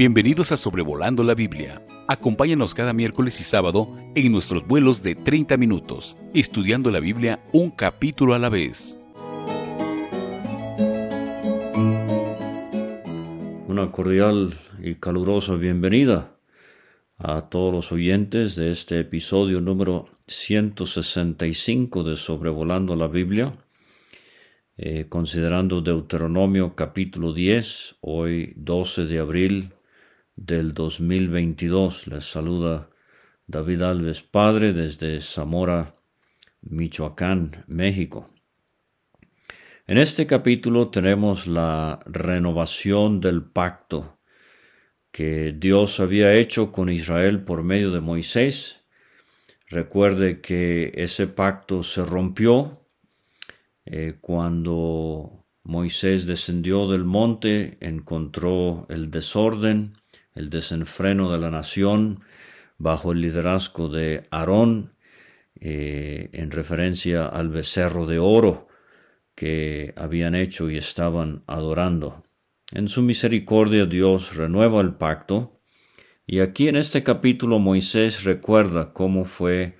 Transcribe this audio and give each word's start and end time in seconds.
Bienvenidos 0.00 0.50
a 0.50 0.56
Sobrevolando 0.56 1.22
la 1.22 1.34
Biblia. 1.34 1.84
Acompáñanos 2.08 2.74
cada 2.74 2.94
miércoles 2.94 3.38
y 3.38 3.44
sábado 3.44 3.86
en 4.14 4.32
nuestros 4.32 4.66
vuelos 4.66 5.02
de 5.02 5.14
30 5.14 5.58
minutos, 5.58 6.16
estudiando 6.32 6.90
la 6.90 7.00
Biblia 7.00 7.44
un 7.52 7.70
capítulo 7.70 8.32
a 8.32 8.38
la 8.38 8.48
vez. 8.48 8.96
Una 13.68 13.92
cordial 13.92 14.54
y 14.82 14.94
calurosa 14.94 15.56
bienvenida 15.56 16.34
a 17.18 17.50
todos 17.50 17.70
los 17.70 17.92
oyentes 17.92 18.56
de 18.56 18.70
este 18.70 19.00
episodio 19.00 19.60
número 19.60 20.08
165 20.26 22.04
de 22.04 22.16
Sobrevolando 22.16 22.96
la 22.96 23.06
Biblia. 23.06 23.54
Eh, 24.78 25.10
considerando 25.10 25.82
Deuteronomio 25.82 26.74
capítulo 26.74 27.34
10, 27.34 27.96
hoy 28.00 28.54
12 28.56 29.04
de 29.04 29.18
abril 29.18 29.74
del 30.40 30.72
2022. 30.72 32.06
Les 32.08 32.24
saluda 32.24 32.88
David 33.46 33.82
Alves 33.82 34.22
Padre 34.22 34.72
desde 34.72 35.20
Zamora, 35.20 35.94
Michoacán, 36.62 37.64
México. 37.68 38.30
En 39.86 39.98
este 39.98 40.26
capítulo 40.26 40.88
tenemos 40.88 41.46
la 41.46 42.00
renovación 42.06 43.20
del 43.20 43.44
pacto 43.44 44.18
que 45.10 45.52
Dios 45.52 46.00
había 46.00 46.32
hecho 46.32 46.72
con 46.72 46.88
Israel 46.88 47.44
por 47.44 47.62
medio 47.62 47.90
de 47.90 48.00
Moisés. 48.00 48.80
Recuerde 49.68 50.40
que 50.40 50.92
ese 50.94 51.26
pacto 51.26 51.82
se 51.82 52.02
rompió 52.02 52.86
eh, 53.84 54.16
cuando 54.20 55.44
Moisés 55.64 56.26
descendió 56.26 56.88
del 56.88 57.04
monte, 57.04 57.76
encontró 57.80 58.86
el 58.88 59.10
desorden, 59.10 60.00
el 60.34 60.50
desenfreno 60.50 61.30
de 61.30 61.38
la 61.38 61.50
nación 61.50 62.20
bajo 62.78 63.12
el 63.12 63.20
liderazgo 63.20 63.88
de 63.88 64.26
Aarón, 64.30 64.90
eh, 65.60 66.30
en 66.32 66.50
referencia 66.50 67.26
al 67.26 67.48
becerro 67.50 68.06
de 68.06 68.18
oro 68.18 68.68
que 69.34 69.92
habían 69.96 70.34
hecho 70.34 70.70
y 70.70 70.76
estaban 70.76 71.42
adorando. 71.46 72.24
En 72.72 72.88
su 72.88 73.02
misericordia 73.02 73.84
Dios 73.84 74.36
renueva 74.36 74.80
el 74.80 74.94
pacto, 74.94 75.60
y 76.26 76.40
aquí 76.40 76.68
en 76.68 76.76
este 76.76 77.02
capítulo 77.02 77.58
Moisés 77.58 78.24
recuerda 78.24 78.92
cómo 78.92 79.24
fue 79.24 79.76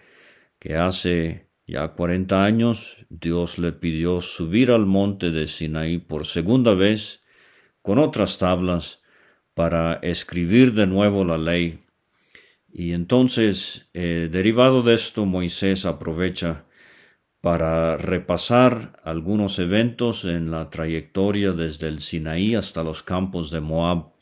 que 0.59 0.77
hace 0.77 1.49
ya 1.67 1.89
cuarenta 1.93 2.45
años 2.45 3.07
Dios 3.09 3.59
le 3.59 3.73
pidió 3.73 4.21
subir 4.21 4.73
al 4.73 4.87
monte 4.87 5.31
de 5.31 5.47
Sinaí 5.47 5.99
por 5.99 6.27
segunda 6.27 6.75
vez 6.75 7.23
con 7.81 7.99
otras 7.99 8.39
tablas 8.39 9.00
para 9.55 9.95
escribir 10.03 10.73
de 10.73 10.87
nuevo 10.87 11.25
la 11.25 11.39
ley. 11.39 11.81
Y 12.73 12.93
entonces, 12.93 13.89
eh, 13.95 14.29
derivado 14.31 14.83
de 14.83 14.95
esto, 14.95 15.27
Moisés 15.27 15.87
aprovecha 15.87 16.65
para 17.41 17.97
repasar 17.97 19.01
algunos 19.03 19.59
eventos 19.59 20.25
en 20.25 20.51
la 20.51 20.69
trayectoria 20.69 21.53
desde 21.53 21.89
el 21.89 22.01
Sinaí 22.01 22.55
hasta 22.55 22.85
los 22.85 23.03
campos 23.03 23.51
de 23.51 23.61
Moab 23.61 24.13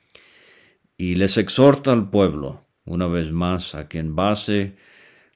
y 0.97 1.17
les 1.17 1.37
exhorta 1.37 1.93
al 1.93 2.11
pueblo, 2.11 2.67
una 2.85 3.07
vez 3.07 3.31
más, 3.31 3.75
a 3.75 3.89
que 3.89 3.99
en 3.99 4.15
base 4.17 4.77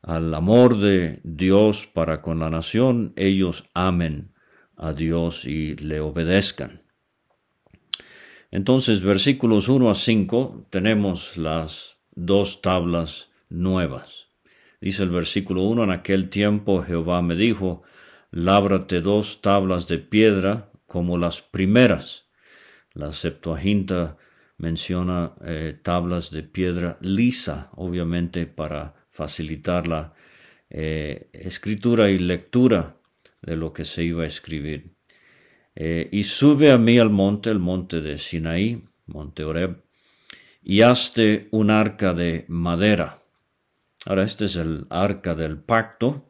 al 0.02 0.34
amor 0.34 0.78
de 0.78 1.20
Dios 1.22 1.86
para 1.86 2.22
con 2.22 2.40
la 2.40 2.50
nación, 2.50 3.12
ellos 3.16 3.68
amen 3.74 4.32
a 4.76 4.92
Dios 4.92 5.44
y 5.44 5.76
le 5.76 6.00
obedezcan. 6.00 6.82
Entonces, 8.52 9.00
versículos 9.00 9.68
1 9.68 9.90
a 9.90 9.94
5, 9.94 10.66
tenemos 10.68 11.38
las 11.38 11.96
dos 12.14 12.60
tablas 12.60 13.30
nuevas. 13.48 14.28
Dice 14.78 15.04
el 15.04 15.08
versículo 15.08 15.62
1, 15.62 15.84
en 15.84 15.90
aquel 15.90 16.28
tiempo 16.28 16.82
Jehová 16.82 17.22
me 17.22 17.34
dijo, 17.34 17.82
lábrate 18.30 19.00
dos 19.00 19.40
tablas 19.40 19.88
de 19.88 19.98
piedra 19.98 20.70
como 20.86 21.16
las 21.16 21.40
primeras. 21.40 22.28
La 22.92 23.10
Septuaginta 23.12 24.18
menciona 24.58 25.32
eh, 25.42 25.78
tablas 25.82 26.30
de 26.30 26.42
piedra 26.42 26.98
lisa, 27.00 27.70
obviamente 27.74 28.46
para 28.46 29.06
facilitar 29.08 29.88
la 29.88 30.12
eh, 30.68 31.30
escritura 31.32 32.10
y 32.10 32.18
lectura 32.18 32.98
de 33.40 33.56
lo 33.56 33.72
que 33.72 33.86
se 33.86 34.04
iba 34.04 34.24
a 34.24 34.26
escribir. 34.26 34.91
Eh, 35.74 36.08
y 36.12 36.24
sube 36.24 36.70
a 36.70 36.78
mí 36.78 36.98
al 36.98 37.10
monte, 37.10 37.50
el 37.50 37.58
monte 37.58 38.00
de 38.00 38.18
Sinaí, 38.18 38.84
monte 39.06 39.44
Oreb, 39.44 39.82
y 40.62 40.82
hazte 40.82 41.48
un 41.50 41.70
arca 41.70 42.14
de 42.14 42.44
madera. 42.48 43.18
Ahora, 44.06 44.24
este 44.24 44.46
es 44.46 44.56
el 44.56 44.86
arca 44.90 45.34
del 45.34 45.58
pacto, 45.58 46.28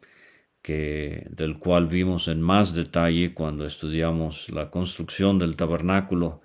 que, 0.63 1.27
del 1.31 1.59
cual 1.59 1.89
vimos 1.89 2.29
en 2.29 2.41
más 2.41 2.75
detalle 2.75 3.35
cuando 3.35 3.67
estudiamos 3.67 4.49
la 4.51 4.71
construcción 4.71 5.39
del 5.39 5.57
tabernáculo 5.57 6.43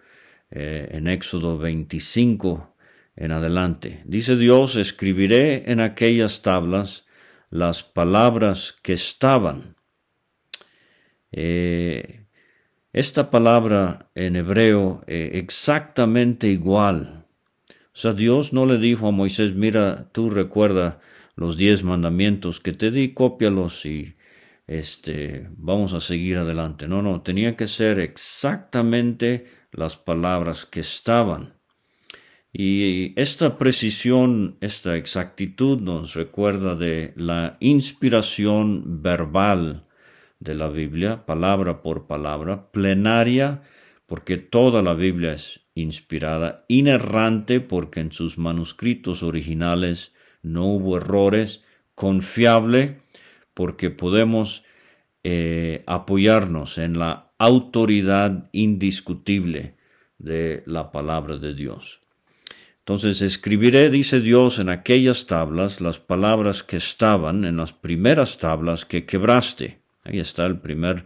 eh, 0.49 0.89
en 0.91 1.07
Éxodo 1.07 1.57
25 1.57 2.75
en 3.15 3.31
adelante. 3.31 4.01
Dice 4.05 4.35
Dios, 4.35 4.75
escribiré 4.75 5.71
en 5.71 5.81
aquellas 5.81 6.41
tablas 6.41 7.05
las 7.49 7.83
palabras 7.83 8.77
que 8.81 8.93
estaban. 8.93 9.75
Eh, 11.31 12.26
esta 12.99 13.29
palabra 13.29 14.09
en 14.15 14.35
hebreo 14.35 15.03
eh, 15.05 15.31
exactamente 15.35 16.47
igual. 16.47 17.25
O 17.69 17.99
sea, 17.99 18.13
Dios 18.13 18.53
no 18.53 18.65
le 18.65 18.79
dijo 18.79 19.07
a 19.07 19.11
Moisés, 19.11 19.53
mira, 19.53 20.09
tú 20.11 20.31
recuerda 20.31 20.99
los 21.35 21.57
diez 21.57 21.83
mandamientos 21.83 22.59
que 22.59 22.73
te 22.73 22.89
di, 22.89 23.13
cópialos 23.13 23.85
y 23.85 24.15
este, 24.65 25.47
vamos 25.57 25.93
a 25.93 25.99
seguir 25.99 26.37
adelante. 26.37 26.87
No, 26.87 27.01
no, 27.03 27.21
tenía 27.21 27.55
que 27.55 27.67
ser 27.67 27.99
exactamente 27.99 29.45
las 29.71 29.95
palabras 29.95 30.65
que 30.65 30.79
estaban. 30.79 31.53
Y 32.51 33.13
esta 33.19 33.59
precisión, 33.59 34.57
esta 34.59 34.95
exactitud 34.95 35.79
nos 35.79 36.15
recuerda 36.15 36.73
de 36.73 37.13
la 37.15 37.57
inspiración 37.59 39.03
verbal 39.03 39.86
de 40.39 40.55
la 40.55 40.69
Biblia, 40.69 41.25
palabra 41.25 41.81
por 41.81 42.07
palabra, 42.07 42.71
plenaria, 42.71 43.61
porque 44.05 44.37
toda 44.37 44.81
la 44.81 44.93
Biblia 44.93 45.33
es 45.33 45.61
inspirada, 45.75 46.65
inerrante, 46.67 47.59
porque 47.59 47.99
en 47.99 48.11
sus 48.11 48.37
manuscritos 48.37 49.23
originales 49.23 50.13
no 50.41 50.65
hubo 50.65 50.97
errores, 50.97 51.63
confiable, 51.95 53.01
porque 53.53 53.89
podemos 53.89 54.63
eh, 55.23 55.83
apoyarnos 55.87 56.77
en 56.77 56.99
la 56.99 57.31
autoridad 57.37 58.49
indiscutible 58.51 59.75
de 60.17 60.63
la 60.65 60.91
palabra 60.91 61.37
de 61.37 61.53
Dios. 61.53 61.99
Entonces 62.79 63.21
escribiré, 63.21 63.89
dice 63.89 64.21
Dios, 64.21 64.59
en 64.59 64.69
aquellas 64.69 65.27
tablas 65.27 65.81
las 65.81 65.99
palabras 65.99 66.63
que 66.63 66.77
estaban 66.77 67.43
en 67.43 67.57
las 67.57 67.73
primeras 67.73 68.37
tablas 68.37 68.85
que 68.85 69.05
quebraste 69.05 69.81
Ahí 70.07 70.19
está 70.19 70.45
el 70.45 70.59
primer, 70.59 71.05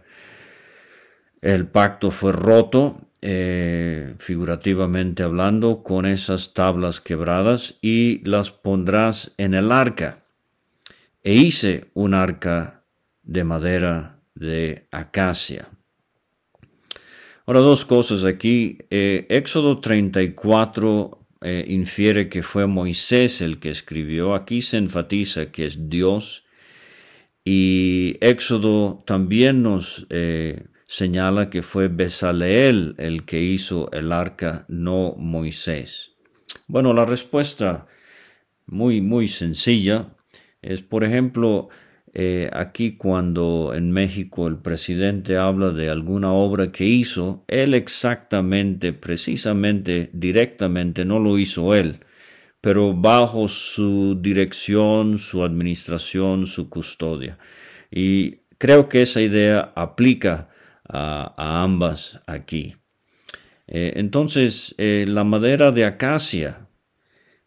el 1.40 1.66
pacto 1.66 2.12
fue 2.12 2.30
roto, 2.30 3.00
eh, 3.20 4.14
figurativamente 4.18 5.24
hablando, 5.24 5.82
con 5.82 6.06
esas 6.06 6.54
tablas 6.54 7.00
quebradas 7.00 7.78
y 7.82 8.22
las 8.24 8.52
pondrás 8.52 9.34
en 9.38 9.54
el 9.54 9.72
arca. 9.72 10.24
E 11.24 11.34
hice 11.34 11.90
un 11.94 12.14
arca 12.14 12.84
de 13.24 13.42
madera 13.42 14.20
de 14.36 14.86
acacia. 14.92 15.68
Ahora 17.44 17.58
dos 17.58 17.84
cosas 17.84 18.24
aquí. 18.24 18.78
Eh, 18.90 19.26
Éxodo 19.28 19.80
34 19.80 21.26
eh, 21.40 21.64
infiere 21.68 22.28
que 22.28 22.44
fue 22.44 22.68
Moisés 22.68 23.40
el 23.40 23.58
que 23.58 23.70
escribió. 23.70 24.36
Aquí 24.36 24.62
se 24.62 24.76
enfatiza 24.76 25.50
que 25.50 25.66
es 25.66 25.88
Dios 25.90 26.41
y 27.44 28.16
Éxodo 28.20 29.02
también 29.04 29.62
nos 29.62 30.06
eh, 30.10 30.66
señala 30.86 31.50
que 31.50 31.62
fue 31.62 31.88
Besaleel 31.88 32.94
el 32.98 33.24
que 33.24 33.40
hizo 33.40 33.90
el 33.92 34.12
arca, 34.12 34.64
no 34.68 35.14
Moisés. 35.16 36.12
Bueno, 36.68 36.92
la 36.92 37.04
respuesta 37.04 37.86
muy, 38.66 39.00
muy 39.00 39.26
sencilla 39.28 40.14
es, 40.60 40.82
por 40.82 41.02
ejemplo, 41.02 41.68
eh, 42.14 42.48
aquí 42.52 42.96
cuando 42.96 43.72
en 43.74 43.90
México 43.90 44.46
el 44.46 44.58
presidente 44.58 45.36
habla 45.36 45.70
de 45.70 45.88
alguna 45.88 46.32
obra 46.32 46.70
que 46.70 46.84
hizo, 46.84 47.44
él 47.48 47.74
exactamente, 47.74 48.92
precisamente, 48.92 50.10
directamente 50.12 51.04
no 51.04 51.18
lo 51.18 51.38
hizo 51.38 51.74
él 51.74 52.00
pero 52.62 52.94
bajo 52.94 53.48
su 53.48 54.18
dirección, 54.22 55.18
su 55.18 55.44
administración, 55.44 56.46
su 56.46 56.70
custodia. 56.70 57.36
Y 57.90 58.36
creo 58.56 58.88
que 58.88 59.02
esa 59.02 59.20
idea 59.20 59.72
aplica 59.74 60.48
a, 60.88 61.62
ambas 61.62 62.20
aquí. 62.26 62.76
Eh, 63.66 63.94
entonces, 63.96 64.74
eh, 64.78 65.04
la 65.08 65.24
madera 65.24 65.70
de 65.70 65.84
acacia 65.84 66.68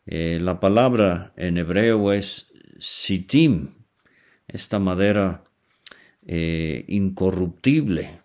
la 0.08 0.60
palabra 0.60 1.34
en 1.36 1.58
hebreo 1.58 2.14
es 2.14 2.52
sitim, 2.78 3.70
esta 4.48 4.78
madera 4.78 5.44
incorruptible 6.22 8.25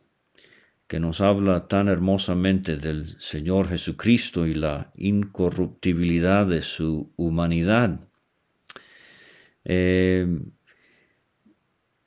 que 0.91 0.99
nos 0.99 1.21
habla 1.21 1.69
tan 1.69 1.87
hermosamente 1.87 2.77
del 2.77 3.07
Señor 3.21 3.69
Jesucristo 3.69 4.45
y 4.45 4.55
la 4.55 4.91
incorruptibilidad 4.97 6.47
de 6.47 6.63
su 6.63 7.13
humanidad. 7.15 8.01
Eh, 9.65 10.27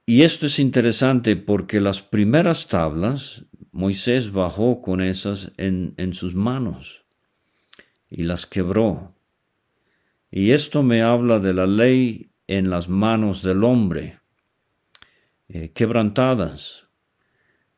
y 0.06 0.24
esto 0.24 0.47
es 0.47 0.59
interesante 0.59 1.38
porque 1.38 1.80
las 1.80 2.01
primeras 2.01 2.68
tablas 2.68 3.45
Moisés 3.71 4.33
bajó 4.33 4.81
con 4.81 5.00
esas 5.00 5.53
en, 5.56 6.13
sus 6.13 6.35
manos 6.35 7.06
y 8.09 8.24
las 8.24 8.45
quebró. 8.45 9.15
Y 10.30 10.51
esto 10.51 10.83
me 10.83 11.03
habla 11.03 11.39
de 11.39 11.53
la 11.53 11.68
ley 11.68 12.31
en 12.47 12.69
las 12.69 12.89
manos 12.89 13.44
del 13.44 13.63
hombre, 13.63 14.19
eh, 15.47 15.71
quebrantadas, 15.74 16.83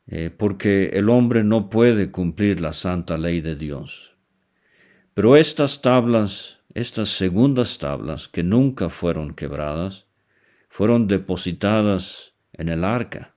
eh, 0.07 0.29
porque 0.29 0.91
el 0.93 1.09
hombre 1.09 1.43
no 1.43 1.69
puede 1.69 2.11
cumplir 2.11 2.61
la 2.61 2.73
santa 2.73 3.17
ley 3.17 3.41
de 3.41 3.55
Dios. 3.55 4.15
Pero 5.13 5.35
estas 5.35 5.81
tablas, 5.81 6.59
estas 6.73 7.09
segundas 7.09 7.77
tablas, 7.77 8.27
que 8.27 8.43
nunca 8.43 8.89
fueron 8.89 9.33
quebradas, 9.33 10.07
fueron 10.69 11.07
depositadas 11.07 12.35
en 12.53 12.69
el 12.69 12.83
arca. 12.83 13.35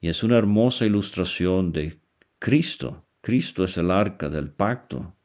Y 0.00 0.08
es 0.08 0.22
una 0.22 0.38
hermosa 0.38 0.86
ilustración 0.86 1.72
de 1.72 1.98
Cristo. 2.38 3.06
Cristo 3.20 3.64
es 3.64 3.76
el 3.76 3.90
arca 3.90 4.28
del 4.28 4.50
pacto. 4.50 5.16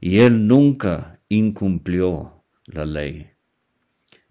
Y 0.00 0.18
Él 0.18 0.46
nunca 0.46 1.20
incumplió 1.28 2.44
la 2.66 2.84
ley. 2.84 3.30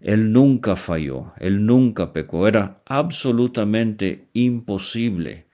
Él 0.02 0.32
nunca 0.32 0.74
falló, 0.74 1.32
él 1.38 1.64
nunca 1.64 2.12
pecó. 2.12 2.48
Era 2.48 2.82
absolutamente 2.86 4.28
imposible 4.32 5.46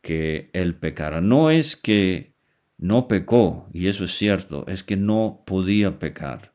que 0.00 0.50
él 0.52 0.76
pecara. 0.76 1.20
No 1.20 1.50
es 1.50 1.74
que 1.74 2.34
no 2.78 3.08
pecó, 3.08 3.68
y 3.72 3.88
eso 3.88 4.04
es 4.04 4.12
cierto, 4.12 4.64
es 4.68 4.84
que 4.84 4.96
no 4.96 5.42
podía 5.44 5.98
pecar. 5.98 6.54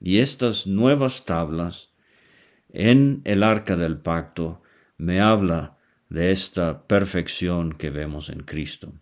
Y 0.00 0.18
estas 0.18 0.66
nuevas 0.66 1.24
tablas 1.24 1.92
en 2.70 3.22
el 3.24 3.44
arca 3.44 3.76
del 3.76 3.98
pacto 3.98 4.62
me 4.96 5.20
habla 5.20 5.78
de 6.08 6.32
esta 6.32 6.86
perfección 6.86 7.72
que 7.72 7.90
vemos 7.90 8.30
en 8.30 8.40
Cristo. 8.40 8.92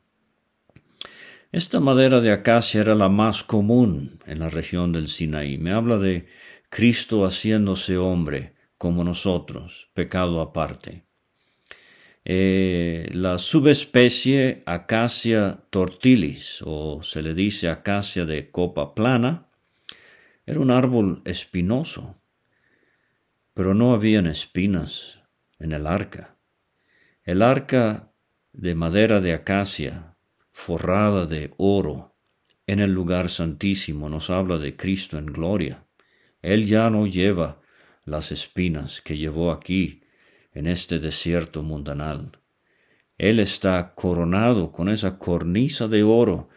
Esta 1.52 1.80
madera 1.80 2.20
de 2.20 2.32
acacia 2.32 2.82
era 2.82 2.94
la 2.94 3.08
más 3.08 3.42
común 3.42 4.18
en 4.26 4.40
la 4.40 4.50
región 4.50 4.92
del 4.92 5.08
Sinaí. 5.08 5.56
Me 5.56 5.72
habla 5.72 5.96
de 5.96 6.26
Cristo 6.68 7.24
haciéndose 7.24 7.96
hombre 7.96 8.54
como 8.78 9.04
nosotros, 9.04 9.90
pecado 9.94 10.40
aparte. 10.40 11.04
Eh, 12.24 13.08
la 13.12 13.38
subespecie 13.38 14.64
Acacia 14.66 15.60
tortilis, 15.70 16.60
o 16.66 17.00
se 17.02 17.22
le 17.22 17.34
dice 17.34 17.68
acacia 17.68 18.24
de 18.24 18.50
copa 18.50 18.94
plana, 18.94 19.48
era 20.44 20.60
un 20.60 20.72
árbol 20.72 21.22
espinoso, 21.24 22.20
pero 23.54 23.74
no 23.74 23.94
habían 23.94 24.26
espinas 24.26 25.20
en 25.60 25.72
el 25.72 25.86
arca. 25.86 26.36
El 27.22 27.42
arca 27.42 28.12
de 28.52 28.74
madera 28.74 29.20
de 29.20 29.32
acacia, 29.32 30.16
forrada 30.50 31.26
de 31.26 31.54
oro, 31.56 32.16
en 32.66 32.80
el 32.80 32.92
lugar 32.92 33.28
santísimo, 33.28 34.08
nos 34.08 34.30
habla 34.30 34.58
de 34.58 34.76
Cristo 34.76 35.16
en 35.18 35.26
gloria. 35.26 35.85
Él 36.46 36.64
ya 36.64 36.90
no 36.90 37.08
lleva 37.08 37.60
las 38.04 38.30
espinas 38.30 39.00
que 39.00 39.16
llevó 39.16 39.50
aquí 39.50 40.02
en 40.52 40.68
este 40.68 41.00
desierto 41.00 41.64
mundanal. 41.64 42.38
Él 43.18 43.40
está 43.40 43.94
coronado 43.96 44.70
con 44.70 44.88
esa 44.88 45.18
cornisa 45.18 45.88
de 45.88 46.04
oro 46.04 46.48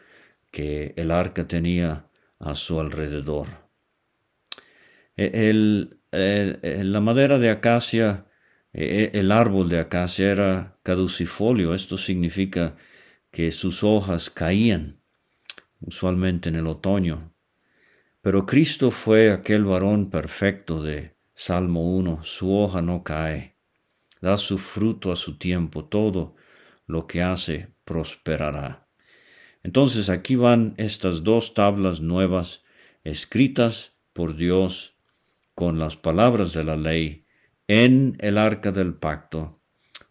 que 0.52 0.94
el 0.96 1.10
arca 1.10 1.48
tenía 1.48 2.06
a 2.38 2.54
su 2.54 2.80
alrededor. 2.80 3.48
E, 5.18 5.54
la 6.84 7.00
madera 7.00 7.40
de 7.40 7.50
acacia, 7.50 8.28
e, 8.72 9.12
e, 9.12 9.20
el 9.20 9.32
árbol 9.32 9.70
de 9.70 9.80
acacia 9.80 10.30
era 10.32 10.78
caducifolio, 10.84 11.74
esto 11.74 11.98
significa 11.98 12.76
que 13.32 13.52
sus 13.52 13.84
hojas 13.84 14.30
caían, 14.30 15.02
usualmente 15.82 16.50
en 16.50 16.58
el 16.58 16.68
otoño. 16.68 17.34
Pero 18.22 18.46
Cristo 18.46 18.92
fue 18.92 19.32
aquel 19.32 19.64
varón 19.64 20.10
perfecto 20.10 20.84
de 20.84 21.16
Salmo 21.34 21.96
1, 21.96 22.24
su 22.24 22.54
hoja 22.54 22.82
no 22.82 23.04
cae, 23.04 23.56
da 24.22 24.36
su 24.36 24.58
fruto 24.58 25.14
a 25.14 25.16
su 25.16 25.38
tiempo, 25.38 25.86
todo 25.86 26.36
lo 26.86 27.08
que 27.08 27.22
hace 27.22 27.70
prosperará. 27.86 28.90
Entonces 29.64 30.10
aquí 30.10 30.36
van 30.36 30.74
estas 30.76 31.24
dos 31.24 31.54
tablas 31.54 32.02
nuevas 32.02 32.64
escritas 33.06 33.98
por 34.12 34.36
Dios 34.36 34.98
con 35.56 35.80
las 35.80 35.96
palabras 35.96 36.52
de 36.54 36.64
la 36.66 36.76
ley 36.76 37.26
en 37.68 38.18
el 38.20 38.38
arca 38.38 38.74
del 38.74 38.96
pacto, 38.96 39.62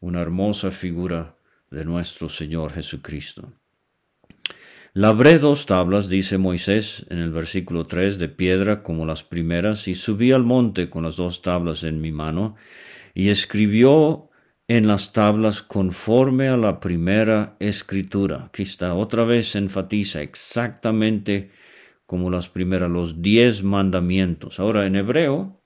una 0.00 0.22
hermosa 0.22 0.70
figura 0.70 1.37
de 1.70 1.84
nuestro 1.84 2.31
Señor 2.31 2.72
Jesucristo. 2.72 3.52
Labré 4.98 5.38
dos 5.38 5.66
tablas, 5.66 6.08
dice 6.08 6.38
Moisés 6.38 7.06
en 7.08 7.18
el 7.20 7.30
versículo 7.30 7.84
3, 7.84 8.18
de 8.18 8.28
piedra 8.28 8.82
como 8.82 9.06
las 9.06 9.22
primeras, 9.22 9.86
y 9.86 9.94
subí 9.94 10.32
al 10.32 10.42
monte 10.42 10.90
con 10.90 11.04
las 11.04 11.14
dos 11.14 11.40
tablas 11.40 11.84
en 11.84 12.00
mi 12.00 12.10
mano, 12.10 12.56
y 13.14 13.28
escribió 13.28 14.28
en 14.66 14.88
las 14.88 15.12
tablas 15.12 15.62
conforme 15.62 16.48
a 16.48 16.56
la 16.56 16.80
primera 16.80 17.54
escritura. 17.60 18.46
Aquí 18.46 18.64
está, 18.64 18.94
otra 18.94 19.22
vez 19.22 19.54
enfatiza 19.54 20.20
exactamente 20.20 21.52
como 22.04 22.28
las 22.28 22.48
primeras, 22.48 22.90
los 22.90 23.22
diez 23.22 23.62
mandamientos. 23.62 24.58
Ahora, 24.58 24.84
en 24.84 24.96
hebreo, 24.96 25.60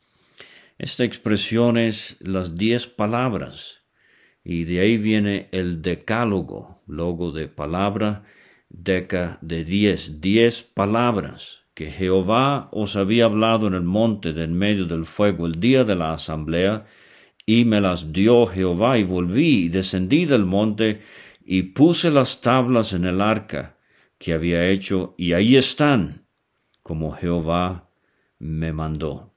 esta 0.76 1.04
expresión 1.04 1.78
es 1.78 2.18
las 2.20 2.54
diez 2.54 2.86
palabras, 2.86 3.80
y 4.44 4.64
de 4.64 4.80
ahí 4.80 4.98
viene 4.98 5.48
el 5.52 5.80
decálogo, 5.80 6.82
logo 6.86 7.32
de 7.32 7.48
palabra, 7.48 8.24
deca 8.72 9.38
de 9.42 9.64
diez, 9.64 10.20
diez 10.20 10.62
palabras 10.62 11.60
que 11.74 11.90
Jehová 11.90 12.68
os 12.72 12.96
había 12.96 13.26
hablado 13.26 13.66
en 13.66 13.74
el 13.74 13.82
monte 13.82 14.32
de 14.32 14.44
en 14.44 14.54
medio 14.54 14.86
del 14.86 15.04
fuego 15.04 15.46
el 15.46 15.60
día 15.60 15.84
de 15.84 15.94
la 15.94 16.12
asamblea, 16.12 16.86
y 17.44 17.64
me 17.64 17.80
las 17.80 18.12
dio 18.12 18.46
Jehová, 18.46 18.98
y 18.98 19.04
volví 19.04 19.64
y 19.64 19.68
descendí 19.68 20.26
del 20.26 20.44
monte, 20.44 21.00
y 21.44 21.62
puse 21.62 22.10
las 22.10 22.40
tablas 22.40 22.92
en 22.92 23.04
el 23.04 23.20
arca 23.20 23.78
que 24.18 24.32
había 24.32 24.68
hecho, 24.68 25.14
y 25.18 25.32
ahí 25.32 25.56
están, 25.56 26.26
como 26.82 27.12
Jehová 27.12 27.90
me 28.38 28.72
mandó. 28.72 29.34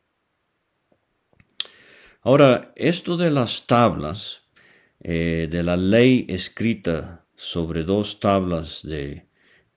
Ahora, 2.21 2.73
esto 2.75 3.17
de 3.17 3.31
las 3.31 3.65
tablas, 3.65 4.43
eh, 4.99 5.47
de 5.49 5.63
la 5.63 5.77
ley 5.77 6.25
escrita 6.27 7.24
sobre 7.35 7.83
dos 7.83 8.19
tablas 8.19 8.81
de 8.83 9.25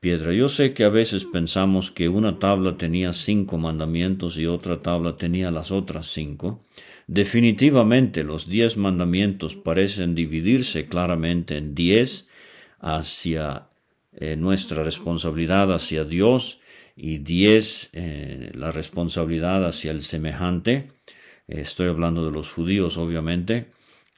piedra. 0.00 0.32
Yo 0.32 0.48
sé 0.48 0.72
que 0.74 0.84
a 0.84 0.88
veces 0.88 1.24
pensamos 1.24 1.90
que 1.90 2.08
una 2.08 2.38
tabla 2.38 2.76
tenía 2.76 3.12
cinco 3.12 3.58
mandamientos 3.58 4.38
y 4.38 4.46
otra 4.46 4.80
tabla 4.80 5.16
tenía 5.16 5.50
las 5.50 5.70
otras 5.70 6.06
cinco. 6.06 6.64
Definitivamente 7.06 8.22
los 8.22 8.46
diez 8.46 8.76
mandamientos 8.76 9.56
parecen 9.56 10.14
dividirse 10.14 10.86
claramente 10.86 11.56
en 11.56 11.74
diez 11.74 12.28
hacia 12.80 13.68
eh, 14.12 14.36
nuestra 14.36 14.84
responsabilidad 14.84 15.72
hacia 15.72 16.04
Dios 16.04 16.60
y 16.96 17.18
diez 17.18 17.90
eh, 17.92 18.50
la 18.54 18.70
responsabilidad 18.70 19.66
hacia 19.66 19.90
el 19.90 20.02
semejante. 20.02 20.92
estoy 21.46 21.88
hablando 21.88 22.24
de 22.24 22.32
los 22.32 22.50
judíos, 22.50 22.98
obviamente. 22.98 23.68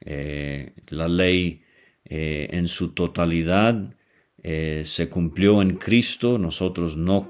Eh, 0.03 0.73
la 0.89 1.09
ley 1.09 1.63
en 2.05 2.67
su 2.69 2.93
totalidad 2.93 3.95
eh, 4.43 4.83
se 4.85 5.09
cumplió 5.11 5.61
en 5.61 5.77
Cristo, 5.77 6.39
nosotros 6.39 6.97
no, 6.97 7.29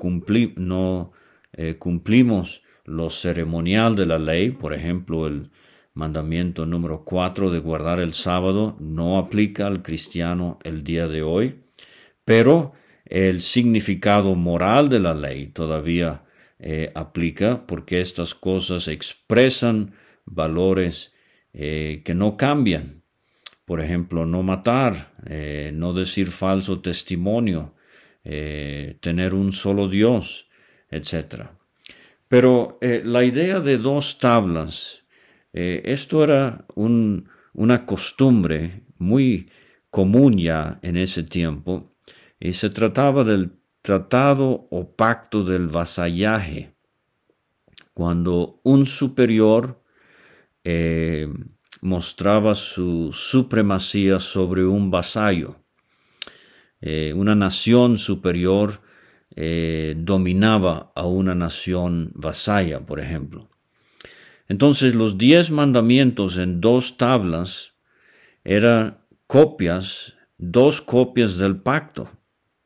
eh, 1.53 1.75
cumplimos 1.77 2.63
lo 2.85 3.11
ceremonial 3.11 3.97
de 3.97 4.07
la 4.07 4.19
ley, 4.19 4.51
por 4.51 4.75
ejemplo, 4.75 5.27
el 5.27 5.51
mandamiento 5.93 6.67
número 6.67 7.05
cuatro 7.05 7.51
de 7.51 7.59
guardar 7.59 7.99
el 7.99 8.13
sábado 8.13 8.77
no 8.79 9.19
aplica 9.19 9.67
al 9.67 9.83
cristiano 9.83 10.59
el 10.63 10.85
día 10.85 11.09
de 11.09 11.23
hoy, 11.23 11.65
pero 12.25 12.73
el 13.05 13.41
significado 13.41 14.37
moral 14.37 14.89
de 14.89 15.01
la 15.01 15.15
ley 15.15 15.49
todavía 15.49 16.23
eh, 16.61 16.93
aplica 16.95 17.67
porque 17.67 18.01
estas 18.01 18.35
cosas 18.35 18.87
expresan 18.87 19.95
valores 20.25 21.13
que 21.53 22.13
no 22.15 22.37
cambian 22.37 23.00
por 23.71 23.81
ejemplo, 23.81 24.27
no 24.27 24.43
matar, 24.43 25.15
eh, 25.27 25.71
no 25.73 25.93
decir 25.93 26.33
falso 26.33 26.81
testimonio, 26.81 27.77
eh, 28.25 28.99
tener 29.01 29.33
un 29.33 29.53
solo 29.53 29.87
Dios, 29.87 30.49
etc. 30.91 31.51
Pero 32.27 32.79
eh, 32.81 33.03
la 33.05 33.23
idea 33.23 33.61
de 33.61 33.79
dos 33.79 34.19
tablas, 34.19 35.05
esto 35.53 36.25
era 36.25 36.67
una 36.75 37.87
costumbre 37.87 38.83
muy 38.99 39.49
común 39.89 40.37
ya 40.37 40.81
en 40.83 40.97
ese 40.97 41.23
tiempo, 41.23 41.95
y 42.41 42.55
se 42.55 42.71
trataba 42.71 43.23
del 43.23 43.53
tratado 43.83 44.67
o 44.73 44.97
pacto 44.97 45.45
del 45.45 45.69
vasallaje, 45.69 46.75
cuando 47.95 48.61
un 48.65 48.85
superior 48.85 49.81
mostraba 51.83 52.55
su 52.55 53.11
supremacía 53.13 54.19
sobre 54.19 54.65
un 54.65 54.91
vasallo. 54.91 55.57
Eh, 56.81 57.13
una 57.15 57.35
nación 57.35 57.99
superior 57.99 58.81
eh, 59.37 59.95
dominaba 59.97 60.93
a 60.95 61.07
una 61.07 61.35
nación 61.35 62.11
vasalla, 62.15 62.81
por 62.85 63.01
ejemplo. 63.01 63.49
Entonces 64.49 64.95
los 64.95 65.17
diez 65.17 65.51
mandamientos 65.51 66.37
en 66.37 66.61
dos 66.61 66.97
tablas 66.97 67.75
eran 68.45 68.99
copias, 69.27 70.17
dos 70.39 70.81
copias 70.81 71.37
del 71.37 71.61
pacto. 71.61 72.11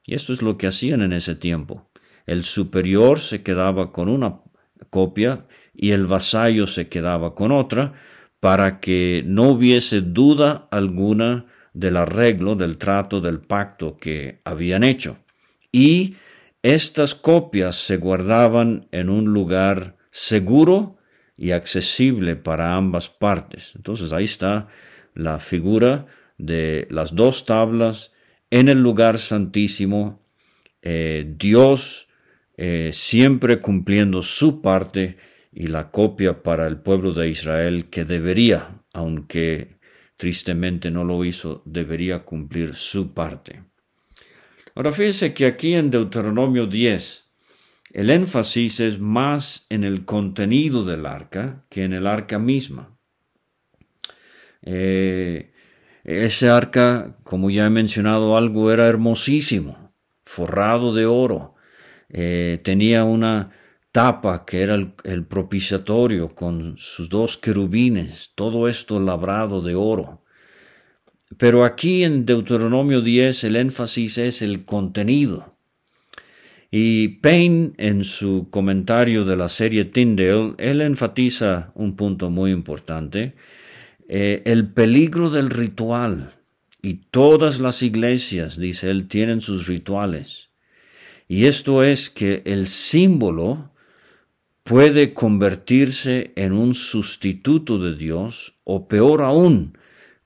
Y 0.06 0.14
esto 0.14 0.32
es 0.32 0.42
lo 0.42 0.56
que 0.56 0.66
hacían 0.66 1.02
en 1.02 1.12
ese 1.12 1.34
tiempo. 1.34 1.90
El 2.26 2.42
superior 2.42 3.20
se 3.20 3.42
quedaba 3.42 3.92
con 3.92 4.08
una 4.08 4.40
copia 4.90 5.46
y 5.74 5.90
el 5.90 6.06
vasallo 6.06 6.66
se 6.66 6.88
quedaba 6.88 7.34
con 7.34 7.52
otra, 7.52 7.94
para 8.44 8.78
que 8.78 9.22
no 9.24 9.44
hubiese 9.44 10.02
duda 10.02 10.68
alguna 10.70 11.46
del 11.72 11.96
arreglo, 11.96 12.56
del 12.56 12.76
trato, 12.76 13.22
del 13.22 13.40
pacto 13.40 13.96
que 13.96 14.42
habían 14.44 14.84
hecho. 14.84 15.16
Y 15.72 16.16
estas 16.62 17.14
copias 17.14 17.76
se 17.76 17.96
guardaban 17.96 18.86
en 18.92 19.08
un 19.08 19.32
lugar 19.32 19.96
seguro 20.10 20.98
y 21.38 21.52
accesible 21.52 22.36
para 22.36 22.76
ambas 22.76 23.08
partes. 23.08 23.72
Entonces 23.76 24.12
ahí 24.12 24.24
está 24.24 24.68
la 25.14 25.38
figura 25.38 26.04
de 26.36 26.86
las 26.90 27.14
dos 27.14 27.46
tablas 27.46 28.12
en 28.50 28.68
el 28.68 28.82
lugar 28.82 29.16
santísimo, 29.16 30.22
eh, 30.82 31.32
Dios 31.38 32.08
eh, 32.58 32.90
siempre 32.92 33.58
cumpliendo 33.58 34.20
su 34.20 34.60
parte 34.60 35.16
y 35.54 35.68
la 35.68 35.90
copia 35.92 36.42
para 36.42 36.66
el 36.66 36.78
pueblo 36.78 37.12
de 37.12 37.28
Israel 37.28 37.88
que 37.88 38.04
debería, 38.04 38.82
aunque 38.92 39.78
tristemente 40.16 40.90
no 40.90 41.04
lo 41.04 41.24
hizo, 41.24 41.62
debería 41.64 42.24
cumplir 42.24 42.74
su 42.74 43.14
parte. 43.14 43.62
Ahora 44.74 44.90
fíjense 44.90 45.32
que 45.32 45.46
aquí 45.46 45.74
en 45.74 45.90
Deuteronomio 45.90 46.66
10, 46.66 47.30
el 47.92 48.10
énfasis 48.10 48.80
es 48.80 48.98
más 48.98 49.66
en 49.68 49.84
el 49.84 50.04
contenido 50.04 50.84
del 50.84 51.06
arca 51.06 51.64
que 51.70 51.84
en 51.84 51.92
el 51.92 52.08
arca 52.08 52.40
misma. 52.40 52.98
Eh, 54.62 55.52
ese 56.02 56.48
arca, 56.48 57.16
como 57.22 57.50
ya 57.50 57.66
he 57.66 57.70
mencionado 57.70 58.36
algo, 58.36 58.72
era 58.72 58.88
hermosísimo, 58.88 59.94
forrado 60.24 60.92
de 60.92 61.06
oro. 61.06 61.54
Eh, 62.08 62.60
tenía 62.64 63.04
una 63.04 63.52
tapa 63.94 64.44
que 64.44 64.60
era 64.60 64.74
el, 64.74 65.24
propiciatorio 65.24 66.34
con 66.34 66.74
sus 66.78 67.08
dos 67.08 67.38
querubines, 67.38 68.32
todo 68.34 68.66
esto 68.66 68.98
labrado 68.98 69.62
de 69.62 69.76
oro. 69.76 70.24
Pero 71.38 71.64
aquí 71.64 72.02
en 72.02 72.26
Deuteronomio 72.26 73.02
10 73.02 73.44
el 73.44 73.54
énfasis 73.54 74.18
es 74.18 74.42
el 74.42 74.64
contenido. 74.64 75.56
Y 76.72 77.20
Payne, 77.20 77.74
en 77.76 78.02
su 78.02 78.48
comentario 78.50 79.24
de 79.24 79.36
la 79.36 79.48
serie 79.48 79.84
Tyndale, 79.84 80.54
él 80.58 80.80
enfatiza 80.80 81.70
un 81.76 81.94
punto 81.94 82.30
muy 82.30 82.50
importante, 82.50 83.36
eh, 84.08 84.42
el 84.44 84.72
peligro 84.72 85.30
del 85.30 85.50
ritual. 85.50 86.34
Y 86.82 86.94
todas 87.12 87.60
las 87.60 87.80
iglesias, 87.84 88.58
dice 88.58 88.90
él, 88.90 89.06
tienen 89.06 89.40
sus 89.40 89.68
rituales. 89.68 90.50
Y 91.28 91.46
esto 91.46 91.84
es 91.84 92.10
que 92.10 92.42
el 92.44 92.66
símbolo 92.66 93.70
puede 94.64 95.12
convertirse 95.12 96.32
en 96.36 96.52
un 96.52 96.74
sustituto 96.74 97.78
de 97.78 97.94
Dios 97.94 98.54
o 98.64 98.88
peor 98.88 99.22
aún, 99.22 99.78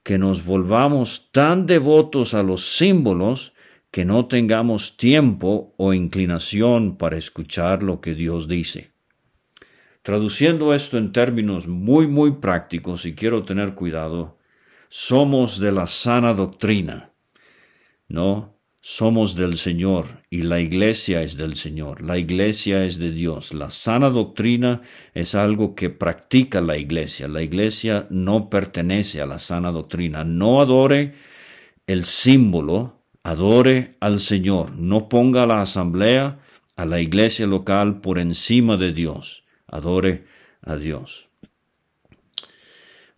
que 0.05 0.17
nos 0.17 0.45
volvamos 0.45 1.29
tan 1.33 1.67
devotos 1.67 2.33
a 2.35 2.43
los 2.43 2.65
símbolos 2.65 3.53
que 3.91 4.05
no 4.05 4.27
tengamos 4.27 4.97
tiempo 4.97 5.75
o 5.77 5.93
inclinación 5.93 6.97
para 6.97 7.17
escuchar 7.17 7.83
lo 7.83 8.01
que 8.01 8.15
Dios 8.15 8.49
dice. 8.49 8.93
Traduciendo 10.03 10.73
esto 10.73 10.99
en 10.99 11.13
términos 11.13 11.67
muy, 11.67 12.07
muy 12.07 12.33
prácticos, 12.33 13.07
y 13.07 13.15
quiero 13.15 13.43
tener 13.43 13.75
cuidado, 13.75 14.39
somos 14.89 15.59
de 15.59 15.73
la 15.73 15.87
sana 15.87 16.33
doctrina, 16.33 17.11
¿no? 18.07 18.58
Somos 18.91 19.37
del 19.37 19.59
Señor 19.59 20.07
y 20.31 20.45
la 20.45 20.61
iglesia 20.61 21.21
es 21.21 21.37
del 21.37 21.57
Señor, 21.57 22.01
la 22.01 22.17
iglesia 22.17 22.87
es 22.87 22.99
de 22.99 23.13
Dios. 23.13 23.53
La 23.53 23.69
sana 23.69 24.09
doctrina 24.09 24.81
es 25.13 25.35
algo 25.35 25.75
que 25.75 25.91
practica 25.91 26.63
la 26.63 26.79
iglesia. 26.79 27.29
La 27.29 27.43
iglesia 27.43 28.07
no 28.09 28.49
pertenece 28.49 29.21
a 29.21 29.27
la 29.27 29.39
sana 29.39 29.73
doctrina. 29.73 30.25
No 30.25 30.63
adore 30.63 31.13
el 31.87 32.03
símbolo, 32.03 33.03
adore 33.25 33.97
al 34.01 34.19
Señor. 34.19 34.71
No 34.79 35.11
ponga 35.11 35.43
a 35.43 35.47
la 35.47 35.61
asamblea, 35.61 36.39
a 36.75 36.87
la 36.87 36.99
iglesia 36.99 37.47
local 37.47 38.01
por 38.01 38.19
encima 38.19 38.79
de 38.79 38.95
Dios. 38.95 39.45
Adore 39.67 40.25
a 40.63 40.77
Dios. 40.77 41.29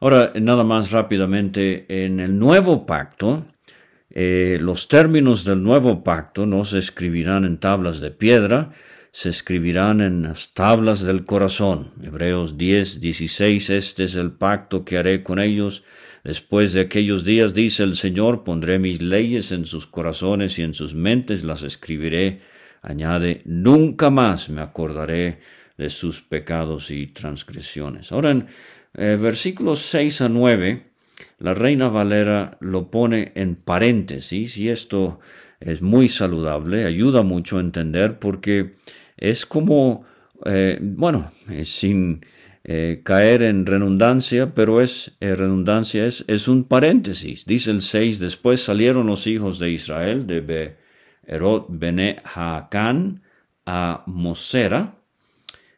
Ahora, 0.01 0.33
nada 0.35 0.65
más 0.65 0.91
rápidamente, 0.91 2.05
en 2.05 2.19
el 2.19 2.37
nuevo 2.37 2.87
pacto, 2.87 3.47
eh, 4.11 4.59
los 4.61 4.89
términos 4.89 5.45
del 5.45 5.63
nuevo 5.63 6.03
pacto 6.03 6.45
no 6.45 6.65
se 6.65 6.79
escribirán 6.79 7.45
en 7.45 7.59
tablas 7.59 8.01
de 8.01 8.11
piedra, 8.11 8.71
se 9.13 9.29
escribirán 9.29 10.01
en 10.01 10.23
las 10.23 10.53
tablas 10.53 11.03
del 11.03 11.25
corazón. 11.25 11.93
Hebreos 12.03 12.59
10, 12.59 13.01
16, 13.01 13.71
este 13.71 14.05
es 14.05 14.17
el 14.17 14.33
pacto 14.33 14.85
que 14.85 14.99
haré 14.99 15.23
con 15.23 15.39
ellos. 15.39 15.85
Después 16.25 16.73
de 16.75 16.83
aquellos 16.83 17.25
días, 17.25 17.55
dice 17.55 17.83
el 17.83 17.97
Señor, 17.97 18.45
pondré 18.45 18.79
mis 18.79 19.01
leyes 19.01 19.53
en 19.53 19.65
sus 19.65 19.87
corazones 19.87 20.59
y 20.59 20.63
en 20.63 20.75
sus 20.75 20.95
mentes 20.95 21.45
las 21.45 21.63
escribiré. 21.63 22.41
Añade, 22.83 23.43
nunca 23.45 24.11
más 24.11 24.49
me 24.49 24.61
acordaré 24.61 25.41
de 25.77 25.89
sus 25.89 26.21
pecados 26.21 26.91
y 26.91 27.07
transgresiones. 27.07 28.13
Ahora 28.13 28.33
en 28.33 28.49
eh, 28.95 29.17
versículos 29.21 29.81
6 29.81 30.23
a 30.23 30.29
9, 30.29 30.90
la 31.41 31.55
Reina 31.55 31.89
Valera 31.89 32.59
lo 32.61 32.91
pone 32.91 33.33
en 33.35 33.57
paréntesis 33.57 34.59
y 34.59 34.69
esto 34.69 35.21
es 35.59 35.83
muy 35.83 36.09
saludable, 36.09 36.85
ayuda 36.85 37.23
mucho 37.23 37.59
a 37.59 37.61
entender 37.61 38.19
porque 38.19 38.77
es 39.17 39.47
como, 39.47 40.05
eh, 40.45 40.79
bueno, 40.81 41.31
sin 41.65 42.21
eh, 42.63 43.01
caer 43.03 43.43
en 43.43 43.65
redundancia, 43.65 44.55
pero 44.55 44.83
es 44.83 45.17
eh, 45.21 45.35
redundancia, 45.35 46.05
es, 46.05 46.25
es, 46.29 46.47
un 46.47 46.65
paréntesis. 46.65 47.47
Dice 47.47 47.71
el 47.71 47.81
6, 47.81 48.19
después 48.19 48.61
salieron 48.63 49.07
los 49.07 49.27
hijos 49.27 49.59
de 49.59 49.71
Israel 49.71 50.27
de 50.27 50.77
Beerot 51.27 51.67
Bene 51.71 52.17
Haacán 52.23 53.23
a 53.65 54.05
Mosera. 54.07 54.99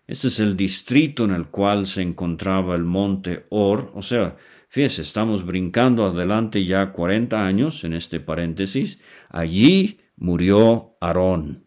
Ese 0.08 0.26
es 0.26 0.40
el 0.40 0.56
distrito 0.56 1.24
en 1.24 1.30
el 1.30 1.46
cual 1.46 1.86
se 1.86 2.02
encontraba 2.02 2.74
el 2.74 2.82
monte 2.82 3.46
Or, 3.50 3.92
o 3.94 4.02
sea, 4.02 4.36
Fíjese, 4.72 5.02
estamos 5.02 5.44
brincando 5.44 6.06
adelante 6.06 6.64
ya 6.64 6.92
40 6.92 7.44
años 7.44 7.84
en 7.84 7.92
este 7.92 8.20
paréntesis. 8.20 9.00
Allí 9.28 10.00
murió 10.16 10.96
Aarón. 10.98 11.66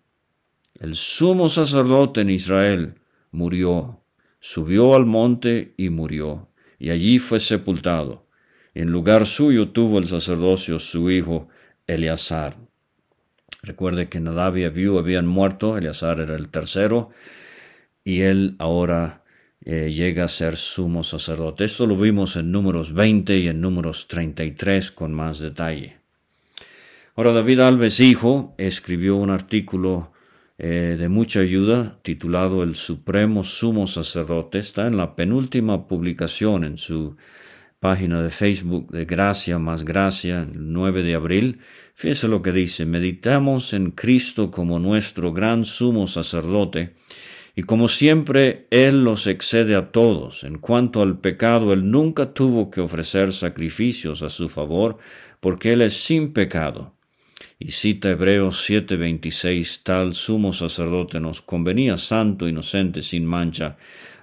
El 0.79 0.95
sumo 0.95 1.47
sacerdote 1.47 2.21
en 2.21 2.31
Israel 2.31 2.95
murió, 3.29 4.01
subió 4.39 4.95
al 4.95 5.05
monte 5.05 5.75
y 5.77 5.89
murió, 5.89 6.50
y 6.79 6.89
allí 6.89 7.19
fue 7.19 7.39
sepultado. 7.39 8.27
En 8.74 8.91
lugar 8.91 9.27
suyo 9.27 9.69
tuvo 9.69 10.00
el 10.00 10.07
sacerdocio 10.07 10.79
su 10.79 11.12
hijo 11.12 11.47
Eleazar. 11.85 12.57
Recuerde 13.62 14.09
que 14.09 14.19
Nadab 14.19 14.57
y 14.57 14.63
Abiú 14.63 14.97
habían 14.97 15.27
muerto, 15.27 15.77
Eleazar 15.77 16.21
era 16.21 16.35
el 16.35 16.50
tercero, 16.50 17.12
y 18.03 18.21
él 18.21 18.55
ahora 18.57 19.25
eh, 19.67 19.91
llega 19.91 20.25
a 20.25 20.27
ser 20.27 20.57
sumo 20.57 21.03
sacerdote. 21.03 21.65
Esto 21.65 21.88
lo 21.88 21.98
vimos 21.98 22.36
en 22.36 22.51
números 22.51 22.93
20 22.93 23.36
y 23.39 23.48
en 23.48 23.62
números 23.62 24.07
33 24.07 24.91
con 24.91 25.12
más 25.12 25.39
detalle. 25.39 25.98
Ahora 27.15 27.34
David 27.34 27.62
Alves 27.62 28.00
Hijo 28.00 28.53
escribió 28.60 29.15
un 29.15 29.31
artículo 29.31 30.12
eh, 30.60 30.98
de 31.00 31.10
mucha 31.10 31.39
ayuda 31.39 31.98
titulado 32.03 32.62
El 32.62 32.75
Supremo 32.75 33.43
Sumo 33.43 33.88
Sacerdote. 33.88 34.60
Está 34.60 34.86
en 34.86 34.98
la 34.98 35.15
penúltima 35.15 35.88
publicación 35.88 36.63
en 36.63 36.77
su 36.77 37.17
página 37.79 38.22
de 38.22 38.29
Facebook 38.29 38.91
de 38.91 39.05
Gracia 39.05 39.57
más 39.57 39.84
Gracia, 39.84 40.43
el 40.43 40.74
9 40.74 41.01
de 41.01 41.15
abril. 41.15 41.60
Fíjese 41.95 42.27
lo 42.27 42.43
que 42.43 42.51
dice, 42.51 42.86
meditamos 42.86 43.74
en 43.74 43.91
Cristo 43.91 44.51
como 44.51 44.77
nuestro 44.77 45.34
gran 45.34 45.65
sumo 45.65 46.05
sacerdote 46.05 46.93
Y 47.55 47.63
como 47.63 47.88
siempre, 47.88 48.67
Él 48.69 49.05
los 49.05 49.27
excede 49.27 49.75
a 49.75 49.91
todos. 49.91 50.43
En 50.43 50.57
cuanto 50.57 51.01
al 51.01 51.19
pecado, 51.19 51.71
Él 51.71 51.89
nunca 51.89 52.33
tuvo 52.33 52.69
que 52.69 52.81
ofrecer 52.81 53.31
sacrificios 53.31 54.21
a 54.21 54.29
su 54.29 54.50
favor, 54.50 54.97
porque 55.39 55.71
Él 55.71 55.81
es 55.81 55.93
sin 55.93 56.33
pecado. 56.33 56.93
Y 57.57 57.71
cita 57.71 58.09
Hebreos 58.09 58.69
7:26, 58.69 59.83
tal 59.83 60.13
sumo 60.13 60.51
sacerdote 60.51 61.21
nos 61.21 61.41
convenía 61.41 61.95
santo, 61.95 62.50
inocente, 62.50 63.01
sin 63.01 63.25
mancha, 63.25 63.77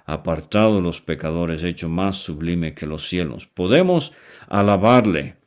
apartado 0.05 0.75
de 0.75 0.81
los 0.81 1.01
pecadores, 1.01 1.63
hecho 1.63 1.89
más 1.89 2.17
sublime 2.17 2.75
que 2.75 2.85
los 2.85 3.07
cielos. 3.07 3.47
Podemos 3.47 4.13
alabarle 4.47 5.37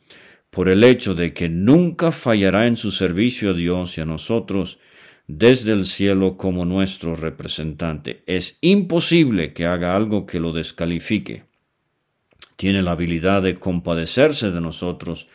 por 0.50 0.68
el 0.68 0.82
hecho 0.82 1.14
de 1.14 1.32
que 1.32 1.48
nunca 1.48 2.10
fallará 2.10 2.66
en 2.66 2.74
su 2.74 2.90
servicio 2.90 3.50
a 3.50 3.54
Dios 3.54 3.96
y 3.98 4.00
a 4.00 4.06
nosotros 4.06 4.78
desde 5.26 5.72
el 5.72 5.84
cielo 5.84 6.36
como 6.36 6.64
nuestro 6.64 7.16
representante. 7.16 8.22
Es 8.26 8.58
imposible 8.60 9.52
que 9.52 9.66
haga 9.66 9.96
algo 9.96 10.26
que 10.26 10.40
lo 10.40 10.52
descalifique. 10.52 11.44
Tiene 12.56 12.82
la 12.82 12.92
habilidad 12.92 13.42
de 13.42 13.56
compadecerse 13.56 14.50
de 14.50 14.60
nosotros 14.60 15.28